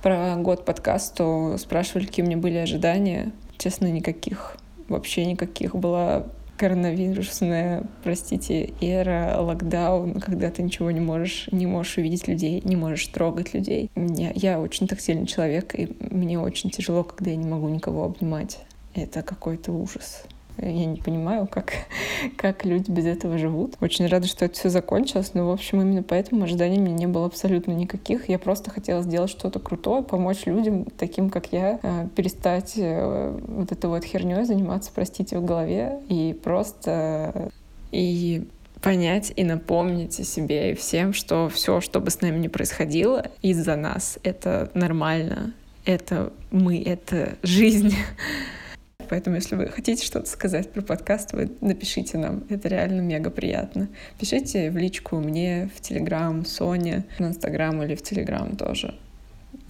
про 0.02 0.36
год 0.38 0.64
подкасту, 0.66 1.56
спрашивали, 1.58 2.06
какие 2.06 2.24
у 2.24 2.28
меня 2.28 2.38
были 2.38 2.58
ожидания. 2.58 3.32
Честно, 3.58 3.88
никаких 3.88 4.58
вообще 4.90 5.26
никаких. 5.26 5.76
Была 5.76 6.26
коронавирусная, 6.58 7.84
простите, 8.04 8.74
эра, 8.82 9.36
локдаун, 9.40 10.20
когда 10.20 10.50
ты 10.50 10.64
ничего 10.64 10.90
не 10.92 11.00
можешь, 11.00 11.48
не 11.52 11.68
можешь 11.68 11.98
увидеть 11.98 12.28
людей, 12.28 12.62
не 12.66 12.76
можешь 12.76 13.06
трогать 13.08 13.54
людей. 13.54 13.92
Я, 13.96 14.32
я 14.34 14.60
очень 14.60 14.88
тактильный 14.88 15.28
человек, 15.28 15.76
и 15.76 15.96
мне 16.00 16.40
очень 16.40 16.72
тяжело, 16.72 17.04
когда 17.04 17.32
я 17.32 17.38
не 17.38 17.48
могу 17.48 17.70
никого 17.70 18.06
обнимать. 18.06 18.60
Это 18.96 19.22
какой-то 19.22 19.72
ужас. 19.72 20.24
Я 20.60 20.86
не 20.86 21.00
понимаю, 21.00 21.48
как, 21.48 21.74
как 22.38 22.66
люди 22.66 22.90
без 22.90 23.06
этого 23.06 23.38
живут. 23.38 23.76
Очень 23.82 24.08
рада, 24.08 24.28
что 24.28 24.46
это 24.46 24.56
все 24.56 24.70
закончилось, 24.70 25.32
но, 25.34 25.48
в 25.48 25.52
общем, 25.52 25.82
именно 25.82 26.04
поэтому 26.04 26.44
ожиданий 26.44 26.80
у 26.80 26.82
меня 26.82 26.96
не 26.96 27.08
было 27.08 27.26
абсолютно 27.26 27.72
никаких. 27.72 28.30
Я 28.30 28.40
просто 28.40 28.72
хотела 28.72 29.02
сделать 29.04 29.30
что-то 29.30 29.60
крутое, 29.60 30.04
помочь 30.04 30.46
людям, 30.46 30.86
таким 30.98 31.30
как 31.30 31.52
я, 31.52 31.80
э, 31.82 32.08
перестать 32.16 32.74
э, 32.78 33.40
вот 33.48 33.72
этой 33.72 33.90
вот 33.90 34.04
херней 34.04 34.44
заниматься, 34.46 34.92
простите, 34.94 35.38
в 35.38 35.46
голове 35.46 36.00
и 36.10 36.38
просто 36.44 37.52
и 37.92 38.48
понять 38.82 39.34
и 39.36 39.44
напомнить 39.44 40.14
себе 40.14 40.72
и 40.72 40.76
всем, 40.76 41.14
что 41.14 41.50
все, 41.50 41.82
что 41.82 42.00
бы 42.00 42.12
с 42.12 42.22
нами 42.22 42.40
ни 42.40 42.48
происходило 42.48 43.26
из-за 43.42 43.76
нас, 43.76 44.20
это 44.24 44.70
нормально, 44.74 45.54
это 45.86 46.32
мы, 46.52 46.82
это 46.82 47.38
жизнь. 47.44 47.96
Поэтому, 49.10 49.36
если 49.36 49.56
вы 49.56 49.68
хотите 49.68 50.06
что-то 50.06 50.30
сказать 50.30 50.72
про 50.72 50.82
подкаст, 50.82 51.34
вы 51.34 51.50
напишите 51.62 52.18
нам. 52.18 52.44
Это 52.50 52.68
реально 52.68 53.02
мега 53.02 53.30
приятно. 53.30 53.88
Пишите 54.20 54.70
в 54.72 54.78
личку 54.78 55.18
мне, 55.18 55.70
в 55.76 55.82
Телеграм, 55.82 56.46
Соне, 56.46 57.06
в 57.18 57.22
Инстаграм 57.22 57.82
или 57.84 57.96
в 57.96 58.02
Телеграм 58.02 58.56
тоже. 58.56 58.96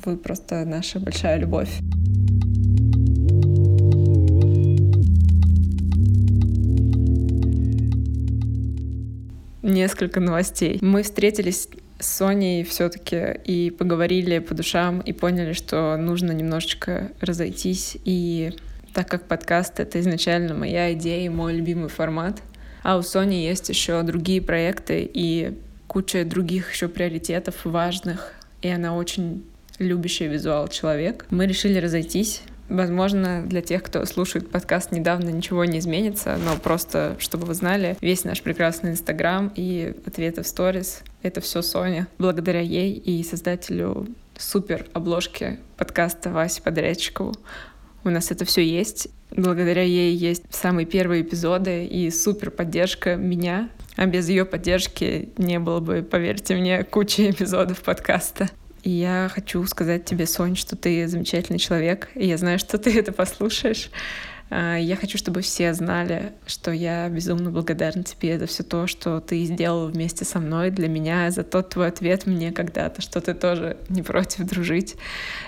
Вы 0.06 0.18
просто 0.18 0.66
наша 0.66 1.00
большая 1.00 1.38
любовь. 1.38 1.70
Несколько 9.62 10.20
новостей. 10.20 10.80
Мы 10.82 11.04
встретились 11.04 11.68
с 12.00 12.18
Соней 12.18 12.64
все-таки 12.64 13.40
и 13.44 13.72
поговорили 13.72 14.40
по 14.40 14.54
душам 14.54 15.02
и 15.02 15.14
поняли, 15.14 15.54
что 15.54 15.98
нужно 15.98 16.32
немножечко 16.32 17.12
разойтись 17.20 17.98
и 18.06 18.54
так 18.98 19.08
как 19.08 19.28
подкаст— 19.28 19.74
это 19.80 20.00
изначально 20.00 20.56
моя 20.56 20.92
идея 20.94 21.24
и 21.24 21.30
мой 21.30 21.54
любимый 21.54 21.88
формат. 21.88 22.42
А 22.82 22.98
у 22.98 23.04
Сони 23.04 23.36
есть 23.36 23.70
еще 23.70 24.02
другие 24.02 24.42
проекты 24.42 25.08
и 25.14 25.56
куча 25.86 26.26
других 26.26 26.74
еще 26.74 26.88
приоритетов 26.88 27.64
важных, 27.64 28.34
и 28.64 28.70
она 28.70 28.96
очень 28.96 29.46
любящий 29.78 30.26
визуал 30.26 30.68
человек. 30.68 31.28
Мы 31.30 31.46
решили 31.46 31.78
разойтись, 31.78 32.42
Возможно, 32.70 33.46
для 33.46 33.62
тех, 33.62 33.82
кто 33.82 34.04
слушает 34.04 34.50
подкаст 34.50 34.92
недавно, 34.92 35.30
ничего 35.30 35.64
не 35.64 35.80
изменится, 35.80 36.36
но 36.44 36.58
просто, 36.58 37.16
чтобы 37.18 37.46
вы 37.46 37.54
знали, 37.54 37.96
весь 38.02 38.26
наш 38.26 38.42
прекрасный 38.42 38.92
Инстаграм 38.92 39.54
и 39.56 39.96
ответы 40.06 40.44
в 40.44 40.48
сторис— 40.48 41.02
это 41.22 41.40
все 41.40 41.62
Соня. 41.62 42.10
Благодаря 42.18 42.60
ей 42.60 42.92
и 42.92 43.24
создателю 43.24 44.08
супер 44.38 44.86
обложки 44.92 45.60
подкаста 45.78 46.30
Васе 46.30 46.62
Подрядчикову 46.62 47.36
у 48.04 48.10
нас 48.10 48.32
это 48.32 48.46
все 48.46 48.62
есть. 48.64 49.10
Благодаря 49.32 49.84
ей 49.84 50.16
есть 50.16 50.44
самые 50.50 50.86
первые 50.86 51.22
эпизоды 51.22 51.86
и 51.86 52.10
супер 52.10 52.52
поддержка 52.52 53.16
меня. 53.16 53.70
А 53.96 54.06
без 54.06 54.30
ее 54.30 54.46
поддержки 54.46 55.30
не 55.38 55.60
было 55.60 55.80
бы, 55.80 56.04
поверьте 56.04 56.56
мне, 56.56 56.84
кучи 56.84 57.32
эпизодов 57.32 57.82
подкаста. 57.82 58.50
И 58.84 58.92
я 58.92 59.30
хочу 59.34 59.66
сказать 59.66 60.06
тебе, 60.06 60.26
Сонь, 60.28 60.56
что 60.56 60.76
ты 60.76 61.08
замечательный 61.08 61.60
человек, 61.60 62.10
и 62.16 62.28
я 62.28 62.38
знаю, 62.38 62.60
что 62.60 62.78
ты 62.78 62.98
это 62.98 63.12
послушаешь. 63.12 63.90
А, 64.50 64.78
я 64.78 64.96
хочу, 64.96 65.18
чтобы 65.18 65.42
все 65.42 65.74
знали, 65.74 66.34
что 66.46 66.72
я 66.72 67.10
безумно 67.10 67.52
благодарна 67.52 68.04
тебе 68.04 68.40
за 68.40 68.46
все 68.46 68.64
то, 68.64 68.88
что 68.88 69.20
ты 69.20 69.44
сделал 69.46 69.88
вместе 69.88 70.26
со 70.26 70.40
мной 70.40 70.72
для 70.72 70.88
меня, 70.88 71.30
за 71.32 71.44
тот 71.44 71.70
твой 71.70 71.88
ответ 71.88 72.26
мне 72.26 72.52
когда-то, 72.52 73.02
что 73.02 73.22
ты 73.22 73.34
тоже 73.34 73.78
не 73.90 74.04
против 74.04 74.46
дружить, 74.46 74.96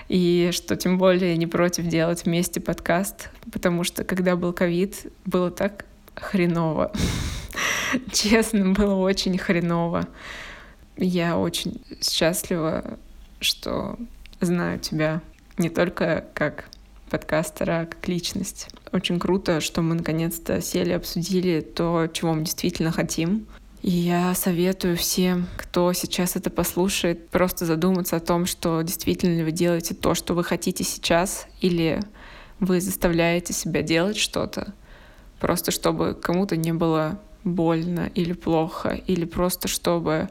и 0.08 0.50
что 0.52 0.76
тем 0.76 0.98
более 0.98 1.36
не 1.36 1.46
против 1.46 1.86
делать 1.86 2.24
вместе 2.24 2.60
подкаст, 2.60 3.30
потому 3.52 3.84
что 3.84 4.04
когда 4.04 4.36
был 4.36 4.52
ковид, 4.52 5.06
было 5.24 5.50
так 5.50 5.84
хреново. 6.14 6.92
Честно, 8.12 8.72
было 8.72 8.94
очень 8.94 9.38
хреново. 9.38 10.06
Я 10.96 11.38
очень 11.38 11.80
счастлива 12.02 12.98
что 13.40 13.98
знаю 14.40 14.78
тебя 14.78 15.22
не 15.58 15.68
только 15.68 16.24
как 16.34 16.69
подкастера, 17.10 17.88
как 17.90 18.08
личность. 18.08 18.68
Очень 18.92 19.18
круто, 19.18 19.60
что 19.60 19.82
мы 19.82 19.94
наконец-то 19.94 20.62
сели, 20.62 20.92
обсудили 20.92 21.60
то, 21.60 22.06
чего 22.12 22.32
мы 22.32 22.44
действительно 22.44 22.92
хотим. 22.92 23.46
И 23.82 23.90
я 23.90 24.34
советую 24.34 24.96
всем, 24.96 25.46
кто 25.56 25.92
сейчас 25.92 26.36
это 26.36 26.50
послушает, 26.50 27.28
просто 27.30 27.64
задуматься 27.64 28.16
о 28.16 28.20
том, 28.20 28.46
что 28.46 28.82
действительно 28.82 29.36
ли 29.38 29.44
вы 29.44 29.52
делаете 29.52 29.94
то, 29.94 30.14
что 30.14 30.34
вы 30.34 30.44
хотите 30.44 30.84
сейчас, 30.84 31.46
или 31.60 32.00
вы 32.58 32.80
заставляете 32.80 33.54
себя 33.54 33.82
делать 33.82 34.18
что-то, 34.18 34.74
просто 35.38 35.70
чтобы 35.70 36.14
кому-то 36.14 36.56
не 36.56 36.72
было 36.72 37.18
больно 37.42 38.10
или 38.14 38.34
плохо, 38.34 39.00
или 39.06 39.24
просто 39.24 39.66
чтобы 39.66 40.28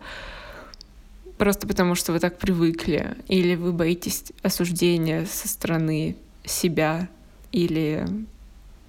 просто 1.39 1.65
потому, 1.67 1.95
что 1.95 2.11
вы 2.11 2.19
так 2.19 2.37
привыкли, 2.37 3.15
или 3.27 3.55
вы 3.55 3.71
боитесь 3.71 4.25
осуждения 4.43 5.25
со 5.25 5.47
стороны 5.47 6.17
себя 6.49 7.07
или 7.51 8.05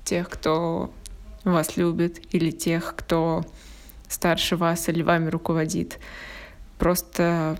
тех, 0.04 0.28
кто 0.28 0.92
вас 1.44 1.76
любит, 1.76 2.20
или 2.32 2.50
тех, 2.50 2.94
кто 2.96 3.44
старше 4.08 4.56
вас 4.56 4.88
или 4.88 5.02
вами 5.02 5.28
руководит. 5.28 5.98
Просто 6.78 7.58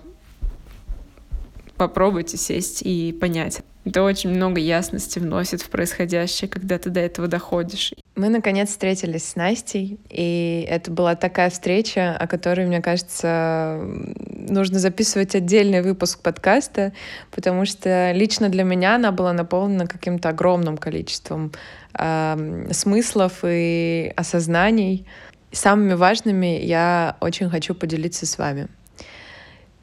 попробуйте 1.77 2.37
сесть 2.37 2.81
и 2.83 3.13
понять. 3.19 3.61
Это 3.85 4.03
очень 4.03 4.29
много 4.29 4.59
ясности 4.59 5.17
вносит 5.19 5.61
в 5.61 5.69
происходящее, 5.69 6.49
когда 6.49 6.77
ты 6.77 6.89
до 6.89 6.99
этого 6.99 7.27
доходишь. 7.27 7.93
Мы, 8.15 8.27
наконец, 8.27 8.69
встретились 8.69 9.29
с 9.29 9.35
Настей, 9.37 9.97
и 10.09 10.65
это 10.69 10.91
была 10.91 11.15
такая 11.15 11.49
встреча, 11.49 12.15
о 12.17 12.27
которой, 12.27 12.65
мне 12.67 12.81
кажется, 12.81 13.79
нужно 13.81 14.79
записывать 14.79 15.33
отдельный 15.33 15.81
выпуск 15.81 16.19
подкаста, 16.21 16.91
потому 17.31 17.65
что 17.65 18.11
лично 18.11 18.49
для 18.49 18.65
меня 18.65 18.95
она 18.95 19.13
была 19.13 19.31
наполнена 19.31 19.87
каким-то 19.87 20.29
огромным 20.29 20.77
количеством 20.77 21.53
э, 21.93 22.67
смыслов 22.71 23.39
и 23.45 24.11
осознаний. 24.17 25.07
И 25.51 25.55
самыми 25.55 25.93
важными 25.93 26.59
я 26.61 27.15
очень 27.21 27.49
хочу 27.49 27.73
поделиться 27.73 28.25
с 28.25 28.37
вами. 28.37 28.67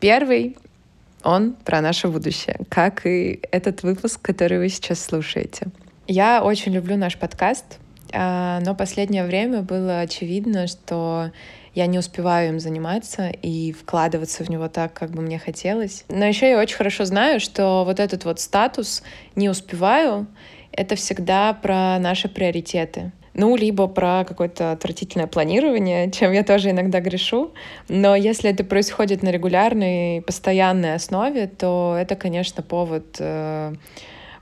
Первый 0.00 0.58
он 1.23 1.54
про 1.64 1.80
наше 1.80 2.08
будущее, 2.08 2.59
как 2.68 3.07
и 3.07 3.40
этот 3.50 3.83
выпуск, 3.83 4.20
который 4.20 4.59
вы 4.59 4.68
сейчас 4.68 5.02
слушаете. 5.02 5.68
Я 6.07 6.42
очень 6.42 6.72
люблю 6.72 6.96
наш 6.96 7.16
подкаст, 7.18 7.79
но 8.12 8.75
последнее 8.75 9.25
время 9.25 9.62
было 9.62 10.01
очевидно, 10.01 10.66
что 10.66 11.31
я 11.75 11.87
не 11.87 11.99
успеваю 11.99 12.51
им 12.51 12.61
заниматься 12.61 13.29
и 13.29 13.73
вкладываться 13.73 14.44
в 14.44 14.51
него 14.51 14.68
так, 14.68 14.92
как 14.94 15.11
бы 15.11 15.23
мне 15.23 15.38
хотелось. 15.38 16.05
Но 16.09 16.25
еще 16.25 16.51
я 16.51 16.59
очень 16.59 16.77
хорошо 16.77 17.05
знаю, 17.05 17.40
что 17.40 17.85
вот 17.85 18.01
этот 18.01 18.25
вот 18.25 18.40
статус 18.40 19.03
«не 19.37 19.49
успеваю»— 19.49 20.27
это 20.73 20.97
всегда 20.97 21.53
про 21.53 21.99
наши 21.99 22.29
приоритеты 22.29 23.12
ну, 23.38 23.55
либо 23.55 23.87
про 23.87 24.25
какое-то 24.27 24.73
отвратительное 24.73 25.29
планирование, 25.29 26.11
чем 26.12 26.33
я 26.33 26.42
тоже 26.42 26.71
иногда 26.71 27.01
грешу. 27.01 27.53
Но 27.88 28.16
если 28.16 28.51
это 28.51 28.64
происходит 28.64 29.23
на 29.23 29.31
регулярной, 29.31 30.23
постоянной 30.23 30.94
основе, 30.94 31.47
то 31.47 31.97
это, 31.99 32.16
конечно, 32.16 32.62
повод 32.62 33.16
э, 33.21 33.75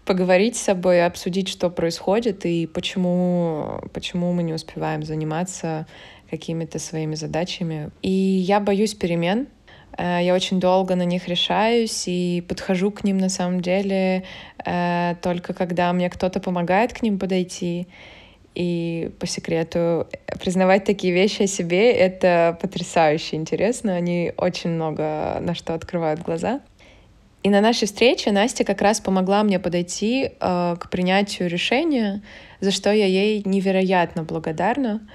поговорить 0.07 0.57
с 0.57 0.63
собой, 0.63 1.05
обсудить, 1.05 1.49
что 1.49 1.69
происходит 1.69 2.47
и 2.47 2.67
почему, 2.67 3.81
почему 3.93 4.33
мы 4.33 4.43
не 4.43 4.55
успеваем 4.55 5.03
заниматься 5.03 5.87
какими-то 6.31 6.79
своими 6.79 7.15
задачами. 7.15 7.91
И 8.03 8.11
я 8.11 8.61
боюсь 8.61 8.95
перемен, 8.95 9.49
э, 9.99 10.21
я 10.23 10.35
очень 10.35 10.61
долго 10.61 10.95
на 10.95 11.05
них 11.05 11.29
решаюсь 11.29 12.05
и 12.07 12.43
подхожу 12.49 12.91
к 12.91 13.05
ним 13.05 13.19
на 13.19 13.29
самом 13.29 13.61
деле 13.61 14.25
э, 14.65 15.17
только 15.23 15.53
когда 15.53 15.93
мне 15.93 16.09
кто-то 16.09 16.41
помогает 16.41 16.93
к 16.93 17.03
ним 17.03 17.19
подойти. 17.19 17.87
И 18.55 19.11
по 19.19 19.27
секрету, 19.27 20.09
признавать 20.41 20.85
такие 20.85 21.13
вещи 21.13 21.43
о 21.43 21.47
себе— 21.47 21.93
это 21.93 22.59
потрясающе 22.63 23.37
интересно. 23.37 23.95
Они 23.95 24.33
очень 24.39 24.71
много 24.71 25.37
на 25.41 25.55
что 25.55 25.75
открывают 25.75 26.23
глаза. 26.23 26.63
И 27.47 27.49
на 27.49 27.61
нашей 27.61 27.87
встрече 27.87 28.33
Настя 28.33 28.65
как 28.65 28.83
раз 28.83 29.01
помогла 29.01 29.45
мне 29.45 29.61
подойти 29.61 30.33
э, 30.41 30.77
к 30.81 30.91
принятию 30.91 31.49
решения, 31.49 32.21
за 32.59 32.73
что 32.73 32.93
я 32.93 33.07
ей 33.07 33.41
невероятно 33.45 34.25
благодарна. 34.25 35.07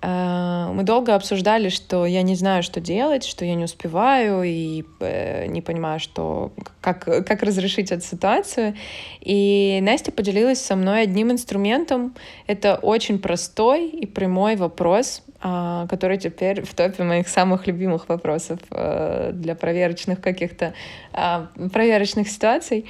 Э, 0.00 0.72
мы 0.72 0.82
долго 0.82 1.14
обсуждали, 1.14 1.68
что 1.68 2.04
я 2.04 2.22
не 2.22 2.34
знаю, 2.34 2.64
что 2.64 2.80
делать, 2.80 3.22
что 3.22 3.44
я 3.44 3.54
не 3.54 3.62
успеваю 3.62 4.42
и 4.42 4.82
э, 4.98 5.46
не 5.46 5.62
понимаю, 5.62 6.00
что, 6.00 6.50
как, 6.80 7.04
как 7.04 7.42
разрешить 7.44 7.92
эту 7.92 8.04
ситуацию. 8.04 8.74
И 9.20 9.78
Настя 9.82 10.10
поделилась 10.10 10.60
со 10.60 10.74
мной 10.74 11.02
одним 11.02 11.30
инструментом. 11.30 12.16
Это 12.48 12.74
очень 12.74 13.20
простой 13.20 13.88
и 13.88 14.04
прямой 14.04 14.56
вопрос, 14.56 15.22
который 15.42 16.18
теперь 16.18 16.62
в 16.62 16.72
топе 16.74 17.02
моих 17.02 17.28
самых 17.28 17.66
любимых 17.66 18.08
вопросов 18.08 18.60
для 18.70 19.56
проверочных 19.56 20.20
каких-то 20.20 20.74
проверочных 21.12 22.28
ситуаций. 22.28 22.86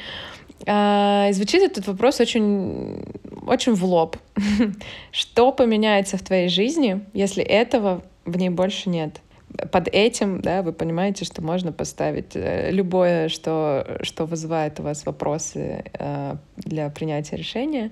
А, 0.66 1.28
и 1.28 1.32
звучит 1.32 1.62
этот 1.62 1.86
вопрос 1.86 2.20
очень, 2.20 3.04
очень 3.46 3.74
в 3.74 3.84
лоб. 3.84 4.16
Что 5.10 5.52
поменяется 5.52 6.16
в 6.16 6.22
твоей 6.22 6.48
жизни, 6.48 7.04
если 7.12 7.42
этого 7.42 8.02
в 8.24 8.36
ней 8.36 8.50
больше 8.50 8.88
нет? 8.88 9.20
Под 9.70 9.88
этим, 9.88 10.40
да, 10.40 10.62
вы 10.62 10.72
понимаете, 10.72 11.26
что 11.26 11.42
можно 11.42 11.72
поставить 11.72 12.34
э, 12.34 12.70
любое, 12.70 13.28
что, 13.28 13.98
что 14.00 14.24
вызывает 14.24 14.80
у 14.80 14.82
вас 14.82 15.04
вопросы 15.04 15.84
э, 15.92 16.36
для 16.56 16.88
принятия 16.88 17.36
решения. 17.36 17.90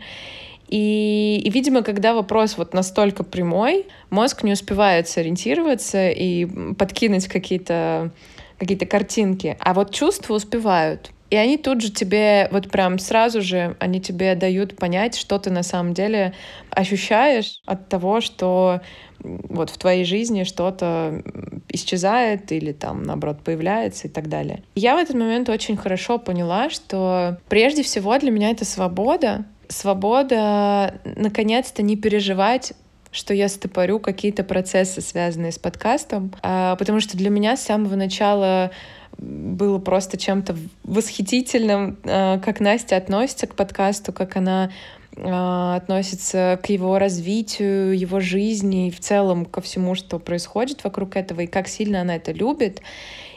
И, 0.70 1.42
и, 1.44 1.50
видимо, 1.50 1.83
когда 1.83 2.14
вопрос 2.14 2.56
вот 2.56 2.72
настолько 2.74 3.24
прямой, 3.24 3.87
мозг 4.09 4.44
не 4.44 4.52
успевает 4.52 5.09
сориентироваться 5.09 6.11
и 6.11 6.46
подкинуть 6.74 7.26
какие-то 7.26 8.12
какие-то 8.59 8.85
картинки, 8.85 9.56
а 9.59 9.72
вот 9.72 9.90
чувства 9.90 10.35
успевают. 10.35 11.12
И 11.30 11.37
они 11.37 11.56
тут 11.56 11.80
же 11.80 11.90
тебе, 11.90 12.48
вот 12.50 12.70
прям 12.70 12.98
сразу 12.98 13.40
же, 13.40 13.76
они 13.80 14.00
тебе 14.00 14.35
дают 14.35 14.76
понять, 14.76 15.16
что 15.16 15.38
ты 15.38 15.50
на 15.50 15.62
самом 15.62 15.94
деле 15.94 16.35
ощущаешь 16.70 17.62
от 17.64 17.88
того, 17.88 18.20
что 18.20 18.80
вот 19.20 19.70
в 19.70 19.78
твоей 19.78 20.04
жизни 20.04 20.44
что-то 20.44 21.22
исчезает 21.68 22.52
или 22.52 22.72
там, 22.72 23.02
наоборот, 23.02 23.38
появляется 23.42 24.09
и 24.09 24.11
так 24.11 24.28
далее. 24.28 24.62
Я 24.74 24.96
в 24.96 24.98
этот 24.98 25.14
момент 25.14 25.48
очень 25.48 25.76
хорошо 25.76 26.18
поняла, 26.18 26.68
что 26.68 27.38
прежде 27.48 27.83
всего 27.83 28.18
для 28.18 28.30
меня 28.30 28.50
это 28.50 28.64
свобода. 28.64 29.46
Свобода, 29.70 31.00
наконец-то, 31.04 31.83
не 31.83 31.96
переживать 31.96 32.74
что 33.12 33.35
я 33.35 33.48
стопорю 33.48 33.98
какие-то 33.98 34.44
процессы, 34.44 35.00
связанные 35.00 35.50
с 35.50 35.59
подкастом, 35.59 36.33
а, 36.42 36.76
потому 36.76 37.00
что 37.00 37.16
для 37.16 37.28
меня 37.28 37.56
с 37.56 37.62
самого 37.62 37.96
начала 37.96 38.70
было 39.18 39.78
просто 39.78 40.16
чем-то 40.16 40.56
восхитительным, 40.85 41.98
э, 42.04 42.38
как 42.38 42.61
Настя 42.61 42.96
относится 42.96 43.46
к 43.46 43.54
подкасту, 43.54 44.12
как 44.12 44.37
она 44.37 44.70
э, 45.16 45.74
относится 45.76 46.59
к 46.62 46.70
его 46.70 46.98
развитию, 46.98 47.98
его 47.98 48.20
жизни 48.20 48.88
и 48.88 48.90
в 48.90 49.00
целом 49.00 49.44
ко 49.44 49.61
всему, 49.61 49.94
что 49.94 50.18
происходит 50.18 50.85
вокруг 50.85 51.16
этого, 51.16 51.40
и 51.40 51.46
как 51.46 51.68
сильно 51.68 52.00
она 52.00 52.16
это 52.16 52.33
любит. 52.33 52.80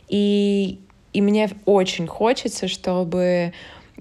И, 0.08 0.80
и 1.12 1.22
мне 1.22 1.50
очень 1.66 2.08
хочется, 2.08 2.68
чтобы 2.68 3.54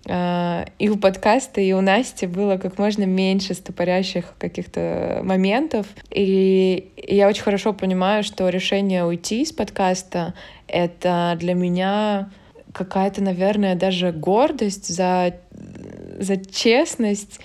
и 0.04 0.88
у 0.88 0.96
подкаста, 0.96 1.60
и 1.60 1.72
у 1.72 1.80
Насти 1.80 2.26
было 2.26 2.56
как 2.56 2.76
можно 2.76 3.04
меньше 3.04 3.54
стопорящих 3.54 4.34
каких-то 4.38 5.20
моментов. 5.22 5.86
И 6.10 6.90
я 6.96 7.28
очень 7.28 7.42
хорошо 7.42 7.72
понимаю, 7.72 8.24
что 8.24 8.48
решение 8.48 9.04
уйти 9.04 9.42
из 9.42 9.52
подкаста— 9.52 10.34
это 10.66 11.36
для 11.38 11.54
меня 11.54 12.30
какая-то, 12.72 13.22
наверное, 13.22 13.76
даже 13.76 14.10
гордость 14.12 14.88
за, 14.88 15.36
за 16.18 16.36
честность 16.36 17.38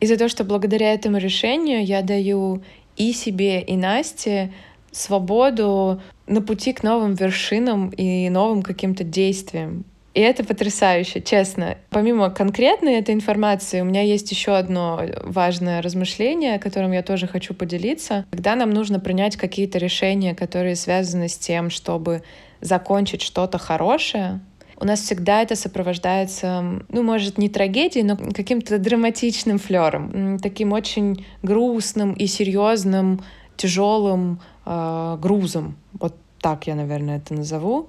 и 0.00 0.06
за 0.06 0.16
то, 0.16 0.28
что 0.28 0.44
благодаря 0.44 0.92
этому 0.92 1.18
решению 1.18 1.84
я 1.84 2.02
даю 2.02 2.62
и 2.96 3.12
себе, 3.12 3.62
и 3.62 3.76
Насте 3.76 4.52
свободу 4.90 6.02
на 6.26 6.42
пути 6.42 6.72
к 6.72 6.82
новым 6.82 7.14
вершинам 7.14 7.88
и 7.88 8.28
новым 8.28 8.62
каким-то 8.62 9.04
действиям. 9.04 9.84
И 10.14 10.20
это 10.20 10.44
потрясающе, 10.44 11.22
честно. 11.22 11.78
Помимо 11.88 12.28
конкретной 12.30 12.94
этой 12.94 13.14
информации, 13.14 13.80
у 13.80 13.84
меня 13.84 14.02
есть 14.02 14.30
еще 14.30 14.54
одно 14.54 15.00
важное 15.22 15.80
размышление, 15.80 16.58
которым 16.58 16.92
я 16.92 17.02
тоже 17.02 17.26
хочу 17.26 17.54
поделиться. 17.54 18.26
Когда 18.30 18.54
нам 18.54 18.70
нужно 18.70 19.00
принять 19.00 19.36
какие-то 19.36 19.78
решения, 19.78 20.34
которые 20.34 20.76
связаны 20.76 21.28
с 21.28 21.38
тем, 21.38 21.70
чтобы 21.70 22.22
закончить 22.60 23.22
что-то 23.22 23.56
хорошее, 23.56 24.40
у 24.76 24.84
нас 24.84 25.00
всегда 25.00 25.42
это 25.42 25.54
сопровождается, 25.54 26.82
ну, 26.88 27.02
может, 27.02 27.38
не 27.38 27.48
трагедией, 27.48 28.02
но 28.02 28.16
каким-то 28.16 28.78
драматичным 28.78 29.58
флером, 29.58 30.38
таким 30.40 30.72
очень 30.72 31.24
грустным 31.42 32.12
и 32.14 32.26
серьезным, 32.26 33.22
тяжелым 33.56 34.40
э, 34.66 35.18
грузом. 35.20 35.76
Вот 35.92 36.16
так 36.40 36.66
я, 36.66 36.74
наверное, 36.74 37.18
это 37.18 37.32
назову. 37.32 37.88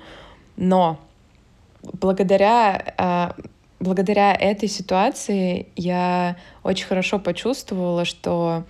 Но 0.55 0.99
благодаря, 1.91 3.34
э, 3.38 3.43
благодаря 3.80 4.34
этой 4.34 4.69
ситуации 4.69 5.67
я 5.76 6.38
очень 6.63 6.86
хорошо 6.88 7.19
почувствовала, 7.19 8.06
что 8.06 8.63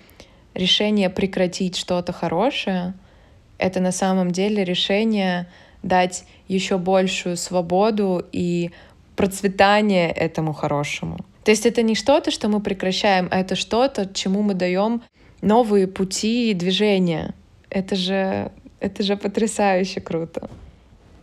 решение 0.54 1.10
прекратить 1.10 1.78
что-то 1.78 2.14
хорошее— 2.14 2.94
это 3.58 3.80
на 3.80 3.92
самом 3.92 4.32
деле 4.32 4.64
решение 4.64 5.48
дать 5.84 6.26
еще 6.48 6.78
большую 6.78 7.38
свободу 7.38 8.26
и 8.32 8.72
процветание 9.16 10.12
этому 10.12 10.54
хорошему. 10.54 11.18
То 11.44 11.52
есть 11.52 11.66
это 11.66 11.82
не 11.82 11.96
что-то, 11.96 12.32
что 12.32 12.48
мы 12.48 12.62
прекращаем, 12.62 13.28
а 13.32 13.40
это 13.40 13.56
что-то, 13.56 14.10
чему 14.14 14.42
мы 14.42 14.54
даем 14.54 15.04
новые 15.42 15.88
пути 15.88 16.52
и 16.52 16.54
движения. 16.54 17.34
Это 17.70 17.96
же, 17.96 18.52
это 18.80 19.04
же 19.04 19.18
потрясающе 19.18 20.00
круто. 20.00 20.50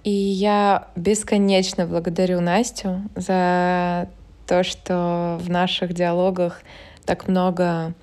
И 0.05 0.11
я 0.11 0.89
бесконечно 0.97 1.87
благодарю 1.87 2.41
Настю 2.41 3.03
за 3.17 4.09
то, 4.47 4.63
что 4.65 5.39
в 5.41 5.51
наших 5.51 5.93
диалогах 5.93 6.63
так 7.05 7.29
много 7.29 7.95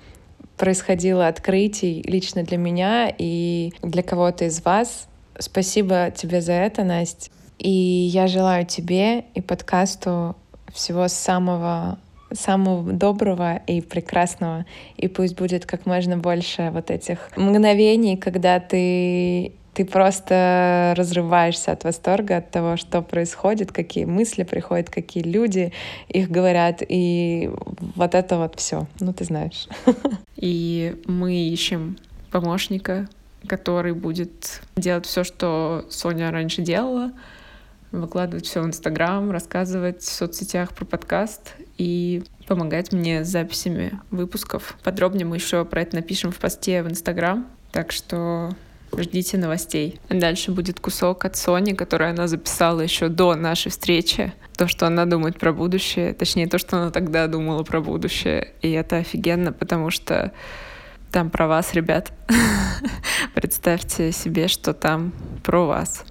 происходило 0.56 1.26
открытий 1.28 2.02
лично 2.02 2.42
для 2.42 2.56
меня 2.58 3.12
и 3.16 3.72
для 3.82 4.02
кого-то 4.02 4.44
из 4.44 4.64
вас. 4.64 5.08
Спасибо 5.38 6.10
тебе 6.10 6.40
за 6.40 6.52
это, 6.52 6.84
Настя. 6.84 7.30
И 7.58 7.70
я 7.70 8.26
желаю 8.26 8.66
тебе 8.66 9.24
и 9.34 9.40
подкасту 9.40 10.36
всего 10.72 11.08
самого 11.08 11.98
самого 12.30 12.92
доброго 12.92 13.56
и 13.66 13.80
прекрасного. 13.80 14.66
И 14.96 15.08
пусть 15.08 15.36
будет 15.36 15.64
как 15.64 15.86
можно 15.86 16.18
больше 16.18 16.70
вот 16.72 16.90
этих 16.90 17.30
мгновений, 17.36 18.16
когда 18.16 18.60
ты 18.60 19.52
ты 19.74 19.84
просто 19.84 20.94
разрываешься 20.96 21.72
от 21.72 21.84
восторга 21.84 22.38
от 22.38 22.50
того, 22.50 22.76
что 22.76 23.02
происходит, 23.02 23.72
какие 23.72 24.04
мысли 24.04 24.42
приходят, 24.42 24.90
какие 24.90 25.22
люди 25.22 25.72
их 26.08 26.30
говорят, 26.30 26.82
и 26.86 27.50
вот 27.94 28.14
это 28.14 28.38
вот 28.38 28.58
все. 28.58 28.86
Ну, 29.00 29.12
ты 29.12 29.24
знаешь. 29.24 29.68
И 30.36 31.00
мы 31.06 31.34
ищем 31.34 31.96
помощника, 32.30 33.08
который 33.46 33.92
будет 33.92 34.62
делать 34.76 35.06
все, 35.06 35.24
что 35.24 35.84
Соня 35.90 36.30
раньше 36.30 36.62
делала, 36.62 37.12
выкладывать 37.90 38.46
все 38.46 38.60
в 38.62 38.66
Инстаграм, 38.66 39.30
рассказывать 39.30 40.02
в 40.02 40.12
соцсетях 40.12 40.74
про 40.74 40.84
подкаст 40.84 41.54
и 41.76 42.22
помогать 42.46 42.92
мне 42.92 43.24
с 43.24 43.28
записями 43.28 43.98
выпусков. 44.10 44.76
Подробнее 44.82 45.26
мы 45.26 45.36
еще 45.36 45.64
про 45.64 45.82
это 45.82 45.96
напишем 45.96 46.32
в 46.32 46.38
посте 46.38 46.82
в 46.82 46.88
Инстаграм. 46.88 47.46
Так 47.72 47.92
что 47.92 48.50
ждите 48.96 49.38
новостей. 49.38 50.00
Дальше 50.08 50.52
будет 50.52 50.80
кусок 50.80 51.24
от 51.24 51.36
Сони, 51.36 51.72
который 51.72 52.10
она 52.10 52.26
записала 52.28 52.80
еще 52.80 53.08
до 53.08 53.34
нашей 53.34 53.70
встречи. 53.70 54.32
То, 54.56 54.66
что 54.66 54.86
она 54.86 55.04
думает 55.04 55.38
про 55.38 55.52
будущее, 55.52 56.14
точнее, 56.14 56.46
то, 56.46 56.58
что 56.58 56.78
она 56.78 56.90
тогда 56.90 57.26
думала 57.26 57.62
про 57.62 57.80
будущее. 57.80 58.54
И 58.62 58.70
это 58.70 58.96
офигенно, 58.96 59.52
потому 59.52 59.90
что 59.90 60.32
там 61.12 61.30
про 61.30 61.46
вас, 61.46 61.74
ребят. 61.74 62.12
Представьте 63.34 64.12
себе, 64.12 64.48
что 64.48 64.74
там 64.74 65.12
про 65.42 65.66
вас. 65.66 66.04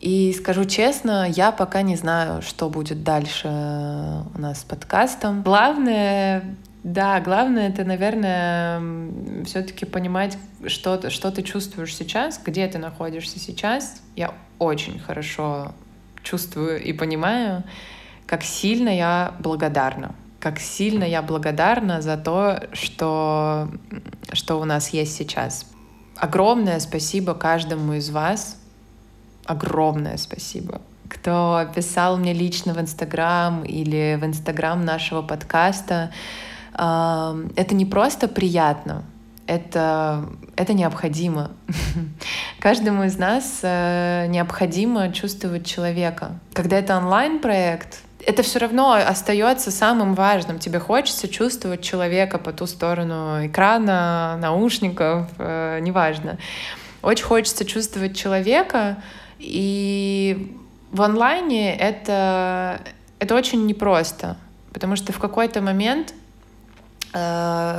И 0.00 0.34
скажу 0.38 0.64
честно, 0.66 1.28
я 1.28 1.52
пока 1.52 1.82
не 1.82 1.96
знаю, 1.96 2.42
что 2.42 2.68
будет 2.68 3.02
дальше 3.02 3.48
у 3.48 4.38
нас 4.38 4.60
с 4.60 4.64
подкастом. 4.64 5.42
Главное, 5.42 6.56
да, 6.86 7.18
главное 7.18 7.68
это, 7.68 7.82
наверное, 7.82 8.80
все-таки 9.44 9.84
понимать, 9.84 10.38
что, 10.68 11.10
что 11.10 11.32
ты 11.32 11.42
чувствуешь 11.42 11.92
сейчас, 11.92 12.40
где 12.44 12.68
ты 12.68 12.78
находишься 12.78 13.40
сейчас. 13.40 14.00
Я 14.14 14.32
очень 14.60 15.00
хорошо 15.00 15.72
чувствую 16.22 16.80
и 16.80 16.92
понимаю, 16.92 17.64
как 18.24 18.44
сильно 18.44 18.88
я 18.88 19.34
благодарна 19.40 20.14
как 20.38 20.60
сильно 20.60 21.02
я 21.02 21.22
благодарна 21.22 22.02
за 22.02 22.16
то, 22.16 22.62
что, 22.72 23.68
что 24.32 24.60
у 24.60 24.64
нас 24.64 24.90
есть 24.90 25.16
сейчас. 25.16 25.66
Огромное 26.14 26.78
спасибо 26.78 27.34
каждому 27.34 27.94
из 27.94 28.10
вас. 28.10 28.60
Огромное 29.44 30.18
спасибо. 30.18 30.82
Кто 31.08 31.68
писал 31.74 32.16
мне 32.16 32.32
лично 32.32 32.74
в 32.74 32.80
Инстаграм 32.80 33.64
или 33.64 34.16
в 34.20 34.24
Инстаграм 34.24 34.84
нашего 34.84 35.20
подкаста. 35.22 36.12
Это 36.76 37.74
не 37.74 37.86
просто 37.86 38.28
приятно, 38.28 39.04
это, 39.46 40.26
это 40.56 40.74
необходимо. 40.74 41.52
Каждому 42.60 43.04
из 43.04 43.16
нас 43.16 43.60
э, 43.62 44.26
необходимо 44.28 45.12
чувствовать 45.12 45.64
человека. 45.64 46.38
Когда 46.52 46.78
это 46.78 46.98
онлайн-проект, 46.98 48.00
это 48.26 48.42
все 48.42 48.58
равно 48.58 48.92
остается 48.92 49.70
самым 49.70 50.14
важным. 50.14 50.58
Тебе 50.58 50.80
хочется 50.80 51.28
чувствовать 51.28 51.82
человека 51.82 52.38
по 52.38 52.52
ту 52.52 52.66
сторону 52.66 53.46
экрана, 53.46 54.36
наушников, 54.40 55.28
э, 55.38 55.78
неважно. 55.80 56.38
Очень 57.02 57.24
хочется 57.24 57.64
чувствовать 57.64 58.16
человека, 58.16 58.96
и 59.38 60.56
в 60.90 61.02
онлайне 61.02 61.74
это, 61.76 62.80
это 63.20 63.34
очень 63.34 63.66
непросто, 63.66 64.36
потому 64.72 64.96
что 64.96 65.12
в 65.12 65.18
какой-то 65.18 65.60
момент 65.60 66.14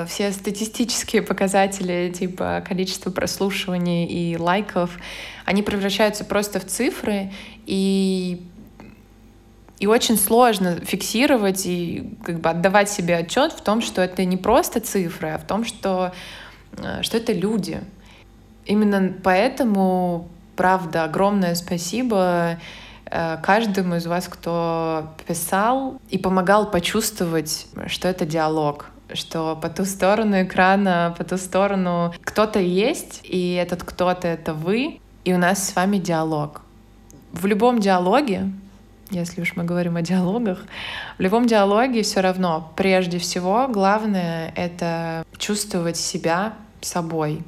все 0.08 0.32
статистические 0.32 1.22
показатели, 1.22 2.12
типа 2.12 2.64
количество 2.68 3.12
прослушиваний 3.12 4.06
и 4.06 4.38
лайков, 4.38 4.98
они 5.46 5.62
превращаются 5.62 6.26
просто 6.26 6.60
в 6.60 6.66
цифры, 6.66 7.32
и 7.66 8.42
и 9.80 9.86
очень 9.86 10.18
сложно 10.18 10.76
фиксировать 10.78 11.66
и 11.66 12.18
как 12.24 12.40
бы 12.40 12.50
отдавать 12.50 12.90
себе 12.90 13.18
отчет 13.18 13.52
в 13.54 13.62
том, 13.62 13.82
что 13.82 14.02
это 14.02 14.26
не 14.26 14.38
просто 14.38 14.80
цифры, 14.80 15.30
а 15.30 15.38
в 15.38 15.46
том, 15.46 15.66
что, 15.66 16.14
э, 16.78 17.04
что 17.04 17.18
это 17.18 17.32
люди. 17.32 17.82
Именно 18.66 19.14
поэтому, 19.24 20.30
правда, 20.56 21.04
огромное 21.04 21.54
спасибо 21.54 22.58
э, 23.06 23.38
каждому 23.44 23.96
из 23.96 24.08
вас, 24.08 24.28
кто 24.28 25.14
писал 25.28 26.02
и 26.10 26.18
помогал 26.18 26.72
почувствовать, 26.72 27.68
что 27.86 28.08
это 28.08 28.26
диалог, 28.26 28.90
что 29.14 29.56
по 29.56 29.70
ту 29.70 29.86
сторону 29.86 30.44
экрана, 30.44 31.16
по 31.18 31.24
ту 31.24 31.38
сторону 31.38 32.14
кто-то 32.24 32.60
есть, 32.60 33.22
и 33.24 33.54
этот 33.54 33.84
кто-то— 33.84 34.28
это 34.30 34.54
вы, 34.54 35.00
и 35.26 35.34
у 35.34 35.38
нас 35.38 35.70
с 35.70 35.76
вами 35.76 35.98
диалог. 35.98 36.62
В 37.32 37.46
любом 37.46 37.80
диалоге 37.80 38.52
если 39.10 39.42
уж 39.42 39.56
мы 39.56 39.64
говорим 39.64 39.96
о 39.96 40.02
диалогах. 40.02 40.66
В 41.18 41.22
любом 41.22 41.48
диалоге 41.48 42.02
все 42.02 42.22
равно, 42.22 42.72
прежде 42.76 43.20
всего, 43.20 43.68
главное— 43.68 44.52
это 44.56 45.26
чувствовать 45.38 45.98
себя 45.98 46.54
собой. 46.82 47.44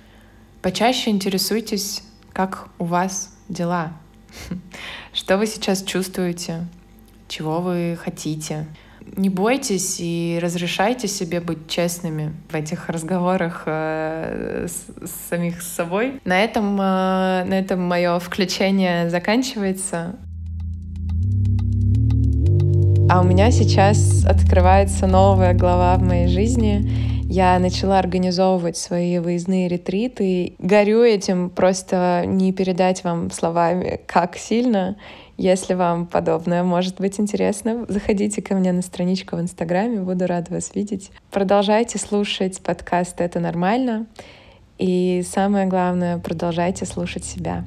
Почаще 0.61 1.09
интересуйтесь, 1.09 2.03
как 2.33 2.69
у 2.79 2.85
вас 2.85 3.35
дела, 3.49 3.93
что 5.13 5.37
вы 5.37 5.47
сейчас 5.47 5.83
чувствуете, 5.83 6.65
чего 7.27 7.59
вы 7.61 7.97
хотите. 8.01 8.65
Не 9.15 9.29
бойтесь 9.29 9.97
и 9.99 10.39
разрешайте 10.41 11.07
себе 11.07 11.41
быть 11.41 11.67
честными 11.67 12.33
в 12.49 12.55
этих 12.55 12.89
разговорах 12.89 13.63
э, 13.65 14.67
с, 14.67 15.07
с 15.07 15.29
самих 15.29 15.61
с 15.61 15.67
собой. 15.67 16.19
На 16.25 16.43
этом, 16.43 16.79
э, 16.79 17.43
на 17.45 17.59
этом 17.59 17.81
мое 17.81 18.19
включение 18.19 19.09
заканчивается. 19.09 20.15
А 23.11 23.21
у 23.21 23.23
меня 23.23 23.49
сейчас 23.49 24.23
открывается 24.25 25.07
новая 25.07 25.53
глава 25.53 25.95
в 25.95 26.03
моей 26.03 26.27
жизни. 26.27 27.09
Я 27.31 27.57
начала 27.59 27.99
организовывать 27.99 28.77
свои 28.77 29.19
выездные 29.19 29.67
ретриты. 29.67 30.55
Горю 30.59 31.03
этим, 31.03 31.49
просто 31.49 32.23
не 32.25 32.53
передать 32.53 33.03
вам 33.03 33.31
словами, 33.31 33.99
как 34.07 34.35
сильно. 34.35 34.95
Если 35.41 35.73
вам 35.73 36.05
подобное 36.05 36.63
может 36.63 36.99
быть 36.99 37.17
интересно, 37.17 37.85
заходите 37.87 38.41
ко 38.41 38.55
мне 38.55 38.73
на 38.73 38.81
страничку 38.81 39.37
в 39.37 39.39
Инстаграме, 39.39 40.01
буду 40.01 40.27
рада 40.27 40.51
вас 40.53 40.75
видеть. 40.75 41.11
Продолжайте 41.31 41.97
слушать 41.97 42.61
подкаст 42.61 43.21
«Это 43.21 43.39
нормально». 43.39 44.05
И 44.77 45.23
самое 45.25 45.65
главное, 45.65 46.17
продолжайте 46.17 46.85
слушать 46.85 47.23
себя. 47.23 47.63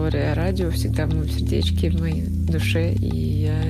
История 0.00 0.32
радио 0.32 0.70
всегда 0.70 1.04
в 1.04 1.14
моем 1.14 1.28
сердечке, 1.28 1.90
в 1.90 2.00
моей 2.00 2.24
душе, 2.26 2.94
и 2.94 3.42
я 3.42 3.60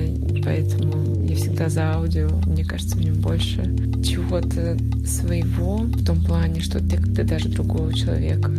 поэтому 0.45 1.25
я 1.25 1.35
всегда 1.35 1.67
за 1.67 1.91
аудио. 1.95 2.29
Мне 2.45 2.63
кажется, 2.63 2.95
в 2.95 3.01
нем 3.01 3.15
больше 3.15 3.63
чего-то 4.01 4.77
своего 5.05 5.79
в 5.79 6.05
том 6.05 6.23
плане, 6.23 6.61
что 6.61 6.79
ты 6.79 6.95
когда 6.95 7.23
даже 7.23 7.49
другого 7.49 7.93
человека 7.93 8.49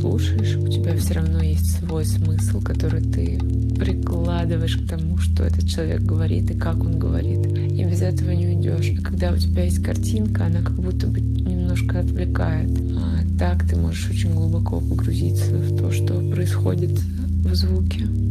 слушаешь, 0.00 0.56
у 0.56 0.68
тебя 0.68 0.96
все 0.96 1.14
равно 1.14 1.42
есть 1.42 1.78
свой 1.78 2.06
смысл, 2.06 2.62
который 2.62 3.02
ты 3.02 3.38
прикладываешь 3.78 4.78
к 4.78 4.88
тому, 4.88 5.18
что 5.18 5.44
этот 5.44 5.68
человек 5.68 6.00
говорит 6.00 6.50
и 6.50 6.58
как 6.58 6.80
он 6.80 6.98
говорит. 6.98 7.46
И 7.46 7.84
без 7.84 8.00
этого 8.00 8.30
не 8.30 8.46
уйдешь. 8.46 8.98
А 8.98 9.02
когда 9.02 9.32
у 9.32 9.36
тебя 9.36 9.64
есть 9.64 9.82
картинка, 9.82 10.46
она 10.46 10.62
как 10.62 10.76
будто 10.76 11.06
бы 11.06 11.20
немножко 11.20 12.00
отвлекает. 12.00 12.70
А 12.96 13.18
так 13.38 13.68
ты 13.68 13.76
можешь 13.76 14.10
очень 14.10 14.32
глубоко 14.32 14.80
погрузиться 14.80 15.52
в 15.52 15.76
то, 15.76 15.92
что 15.92 16.14
происходит 16.30 16.98
в 17.48 17.54
звуке. 17.54 18.27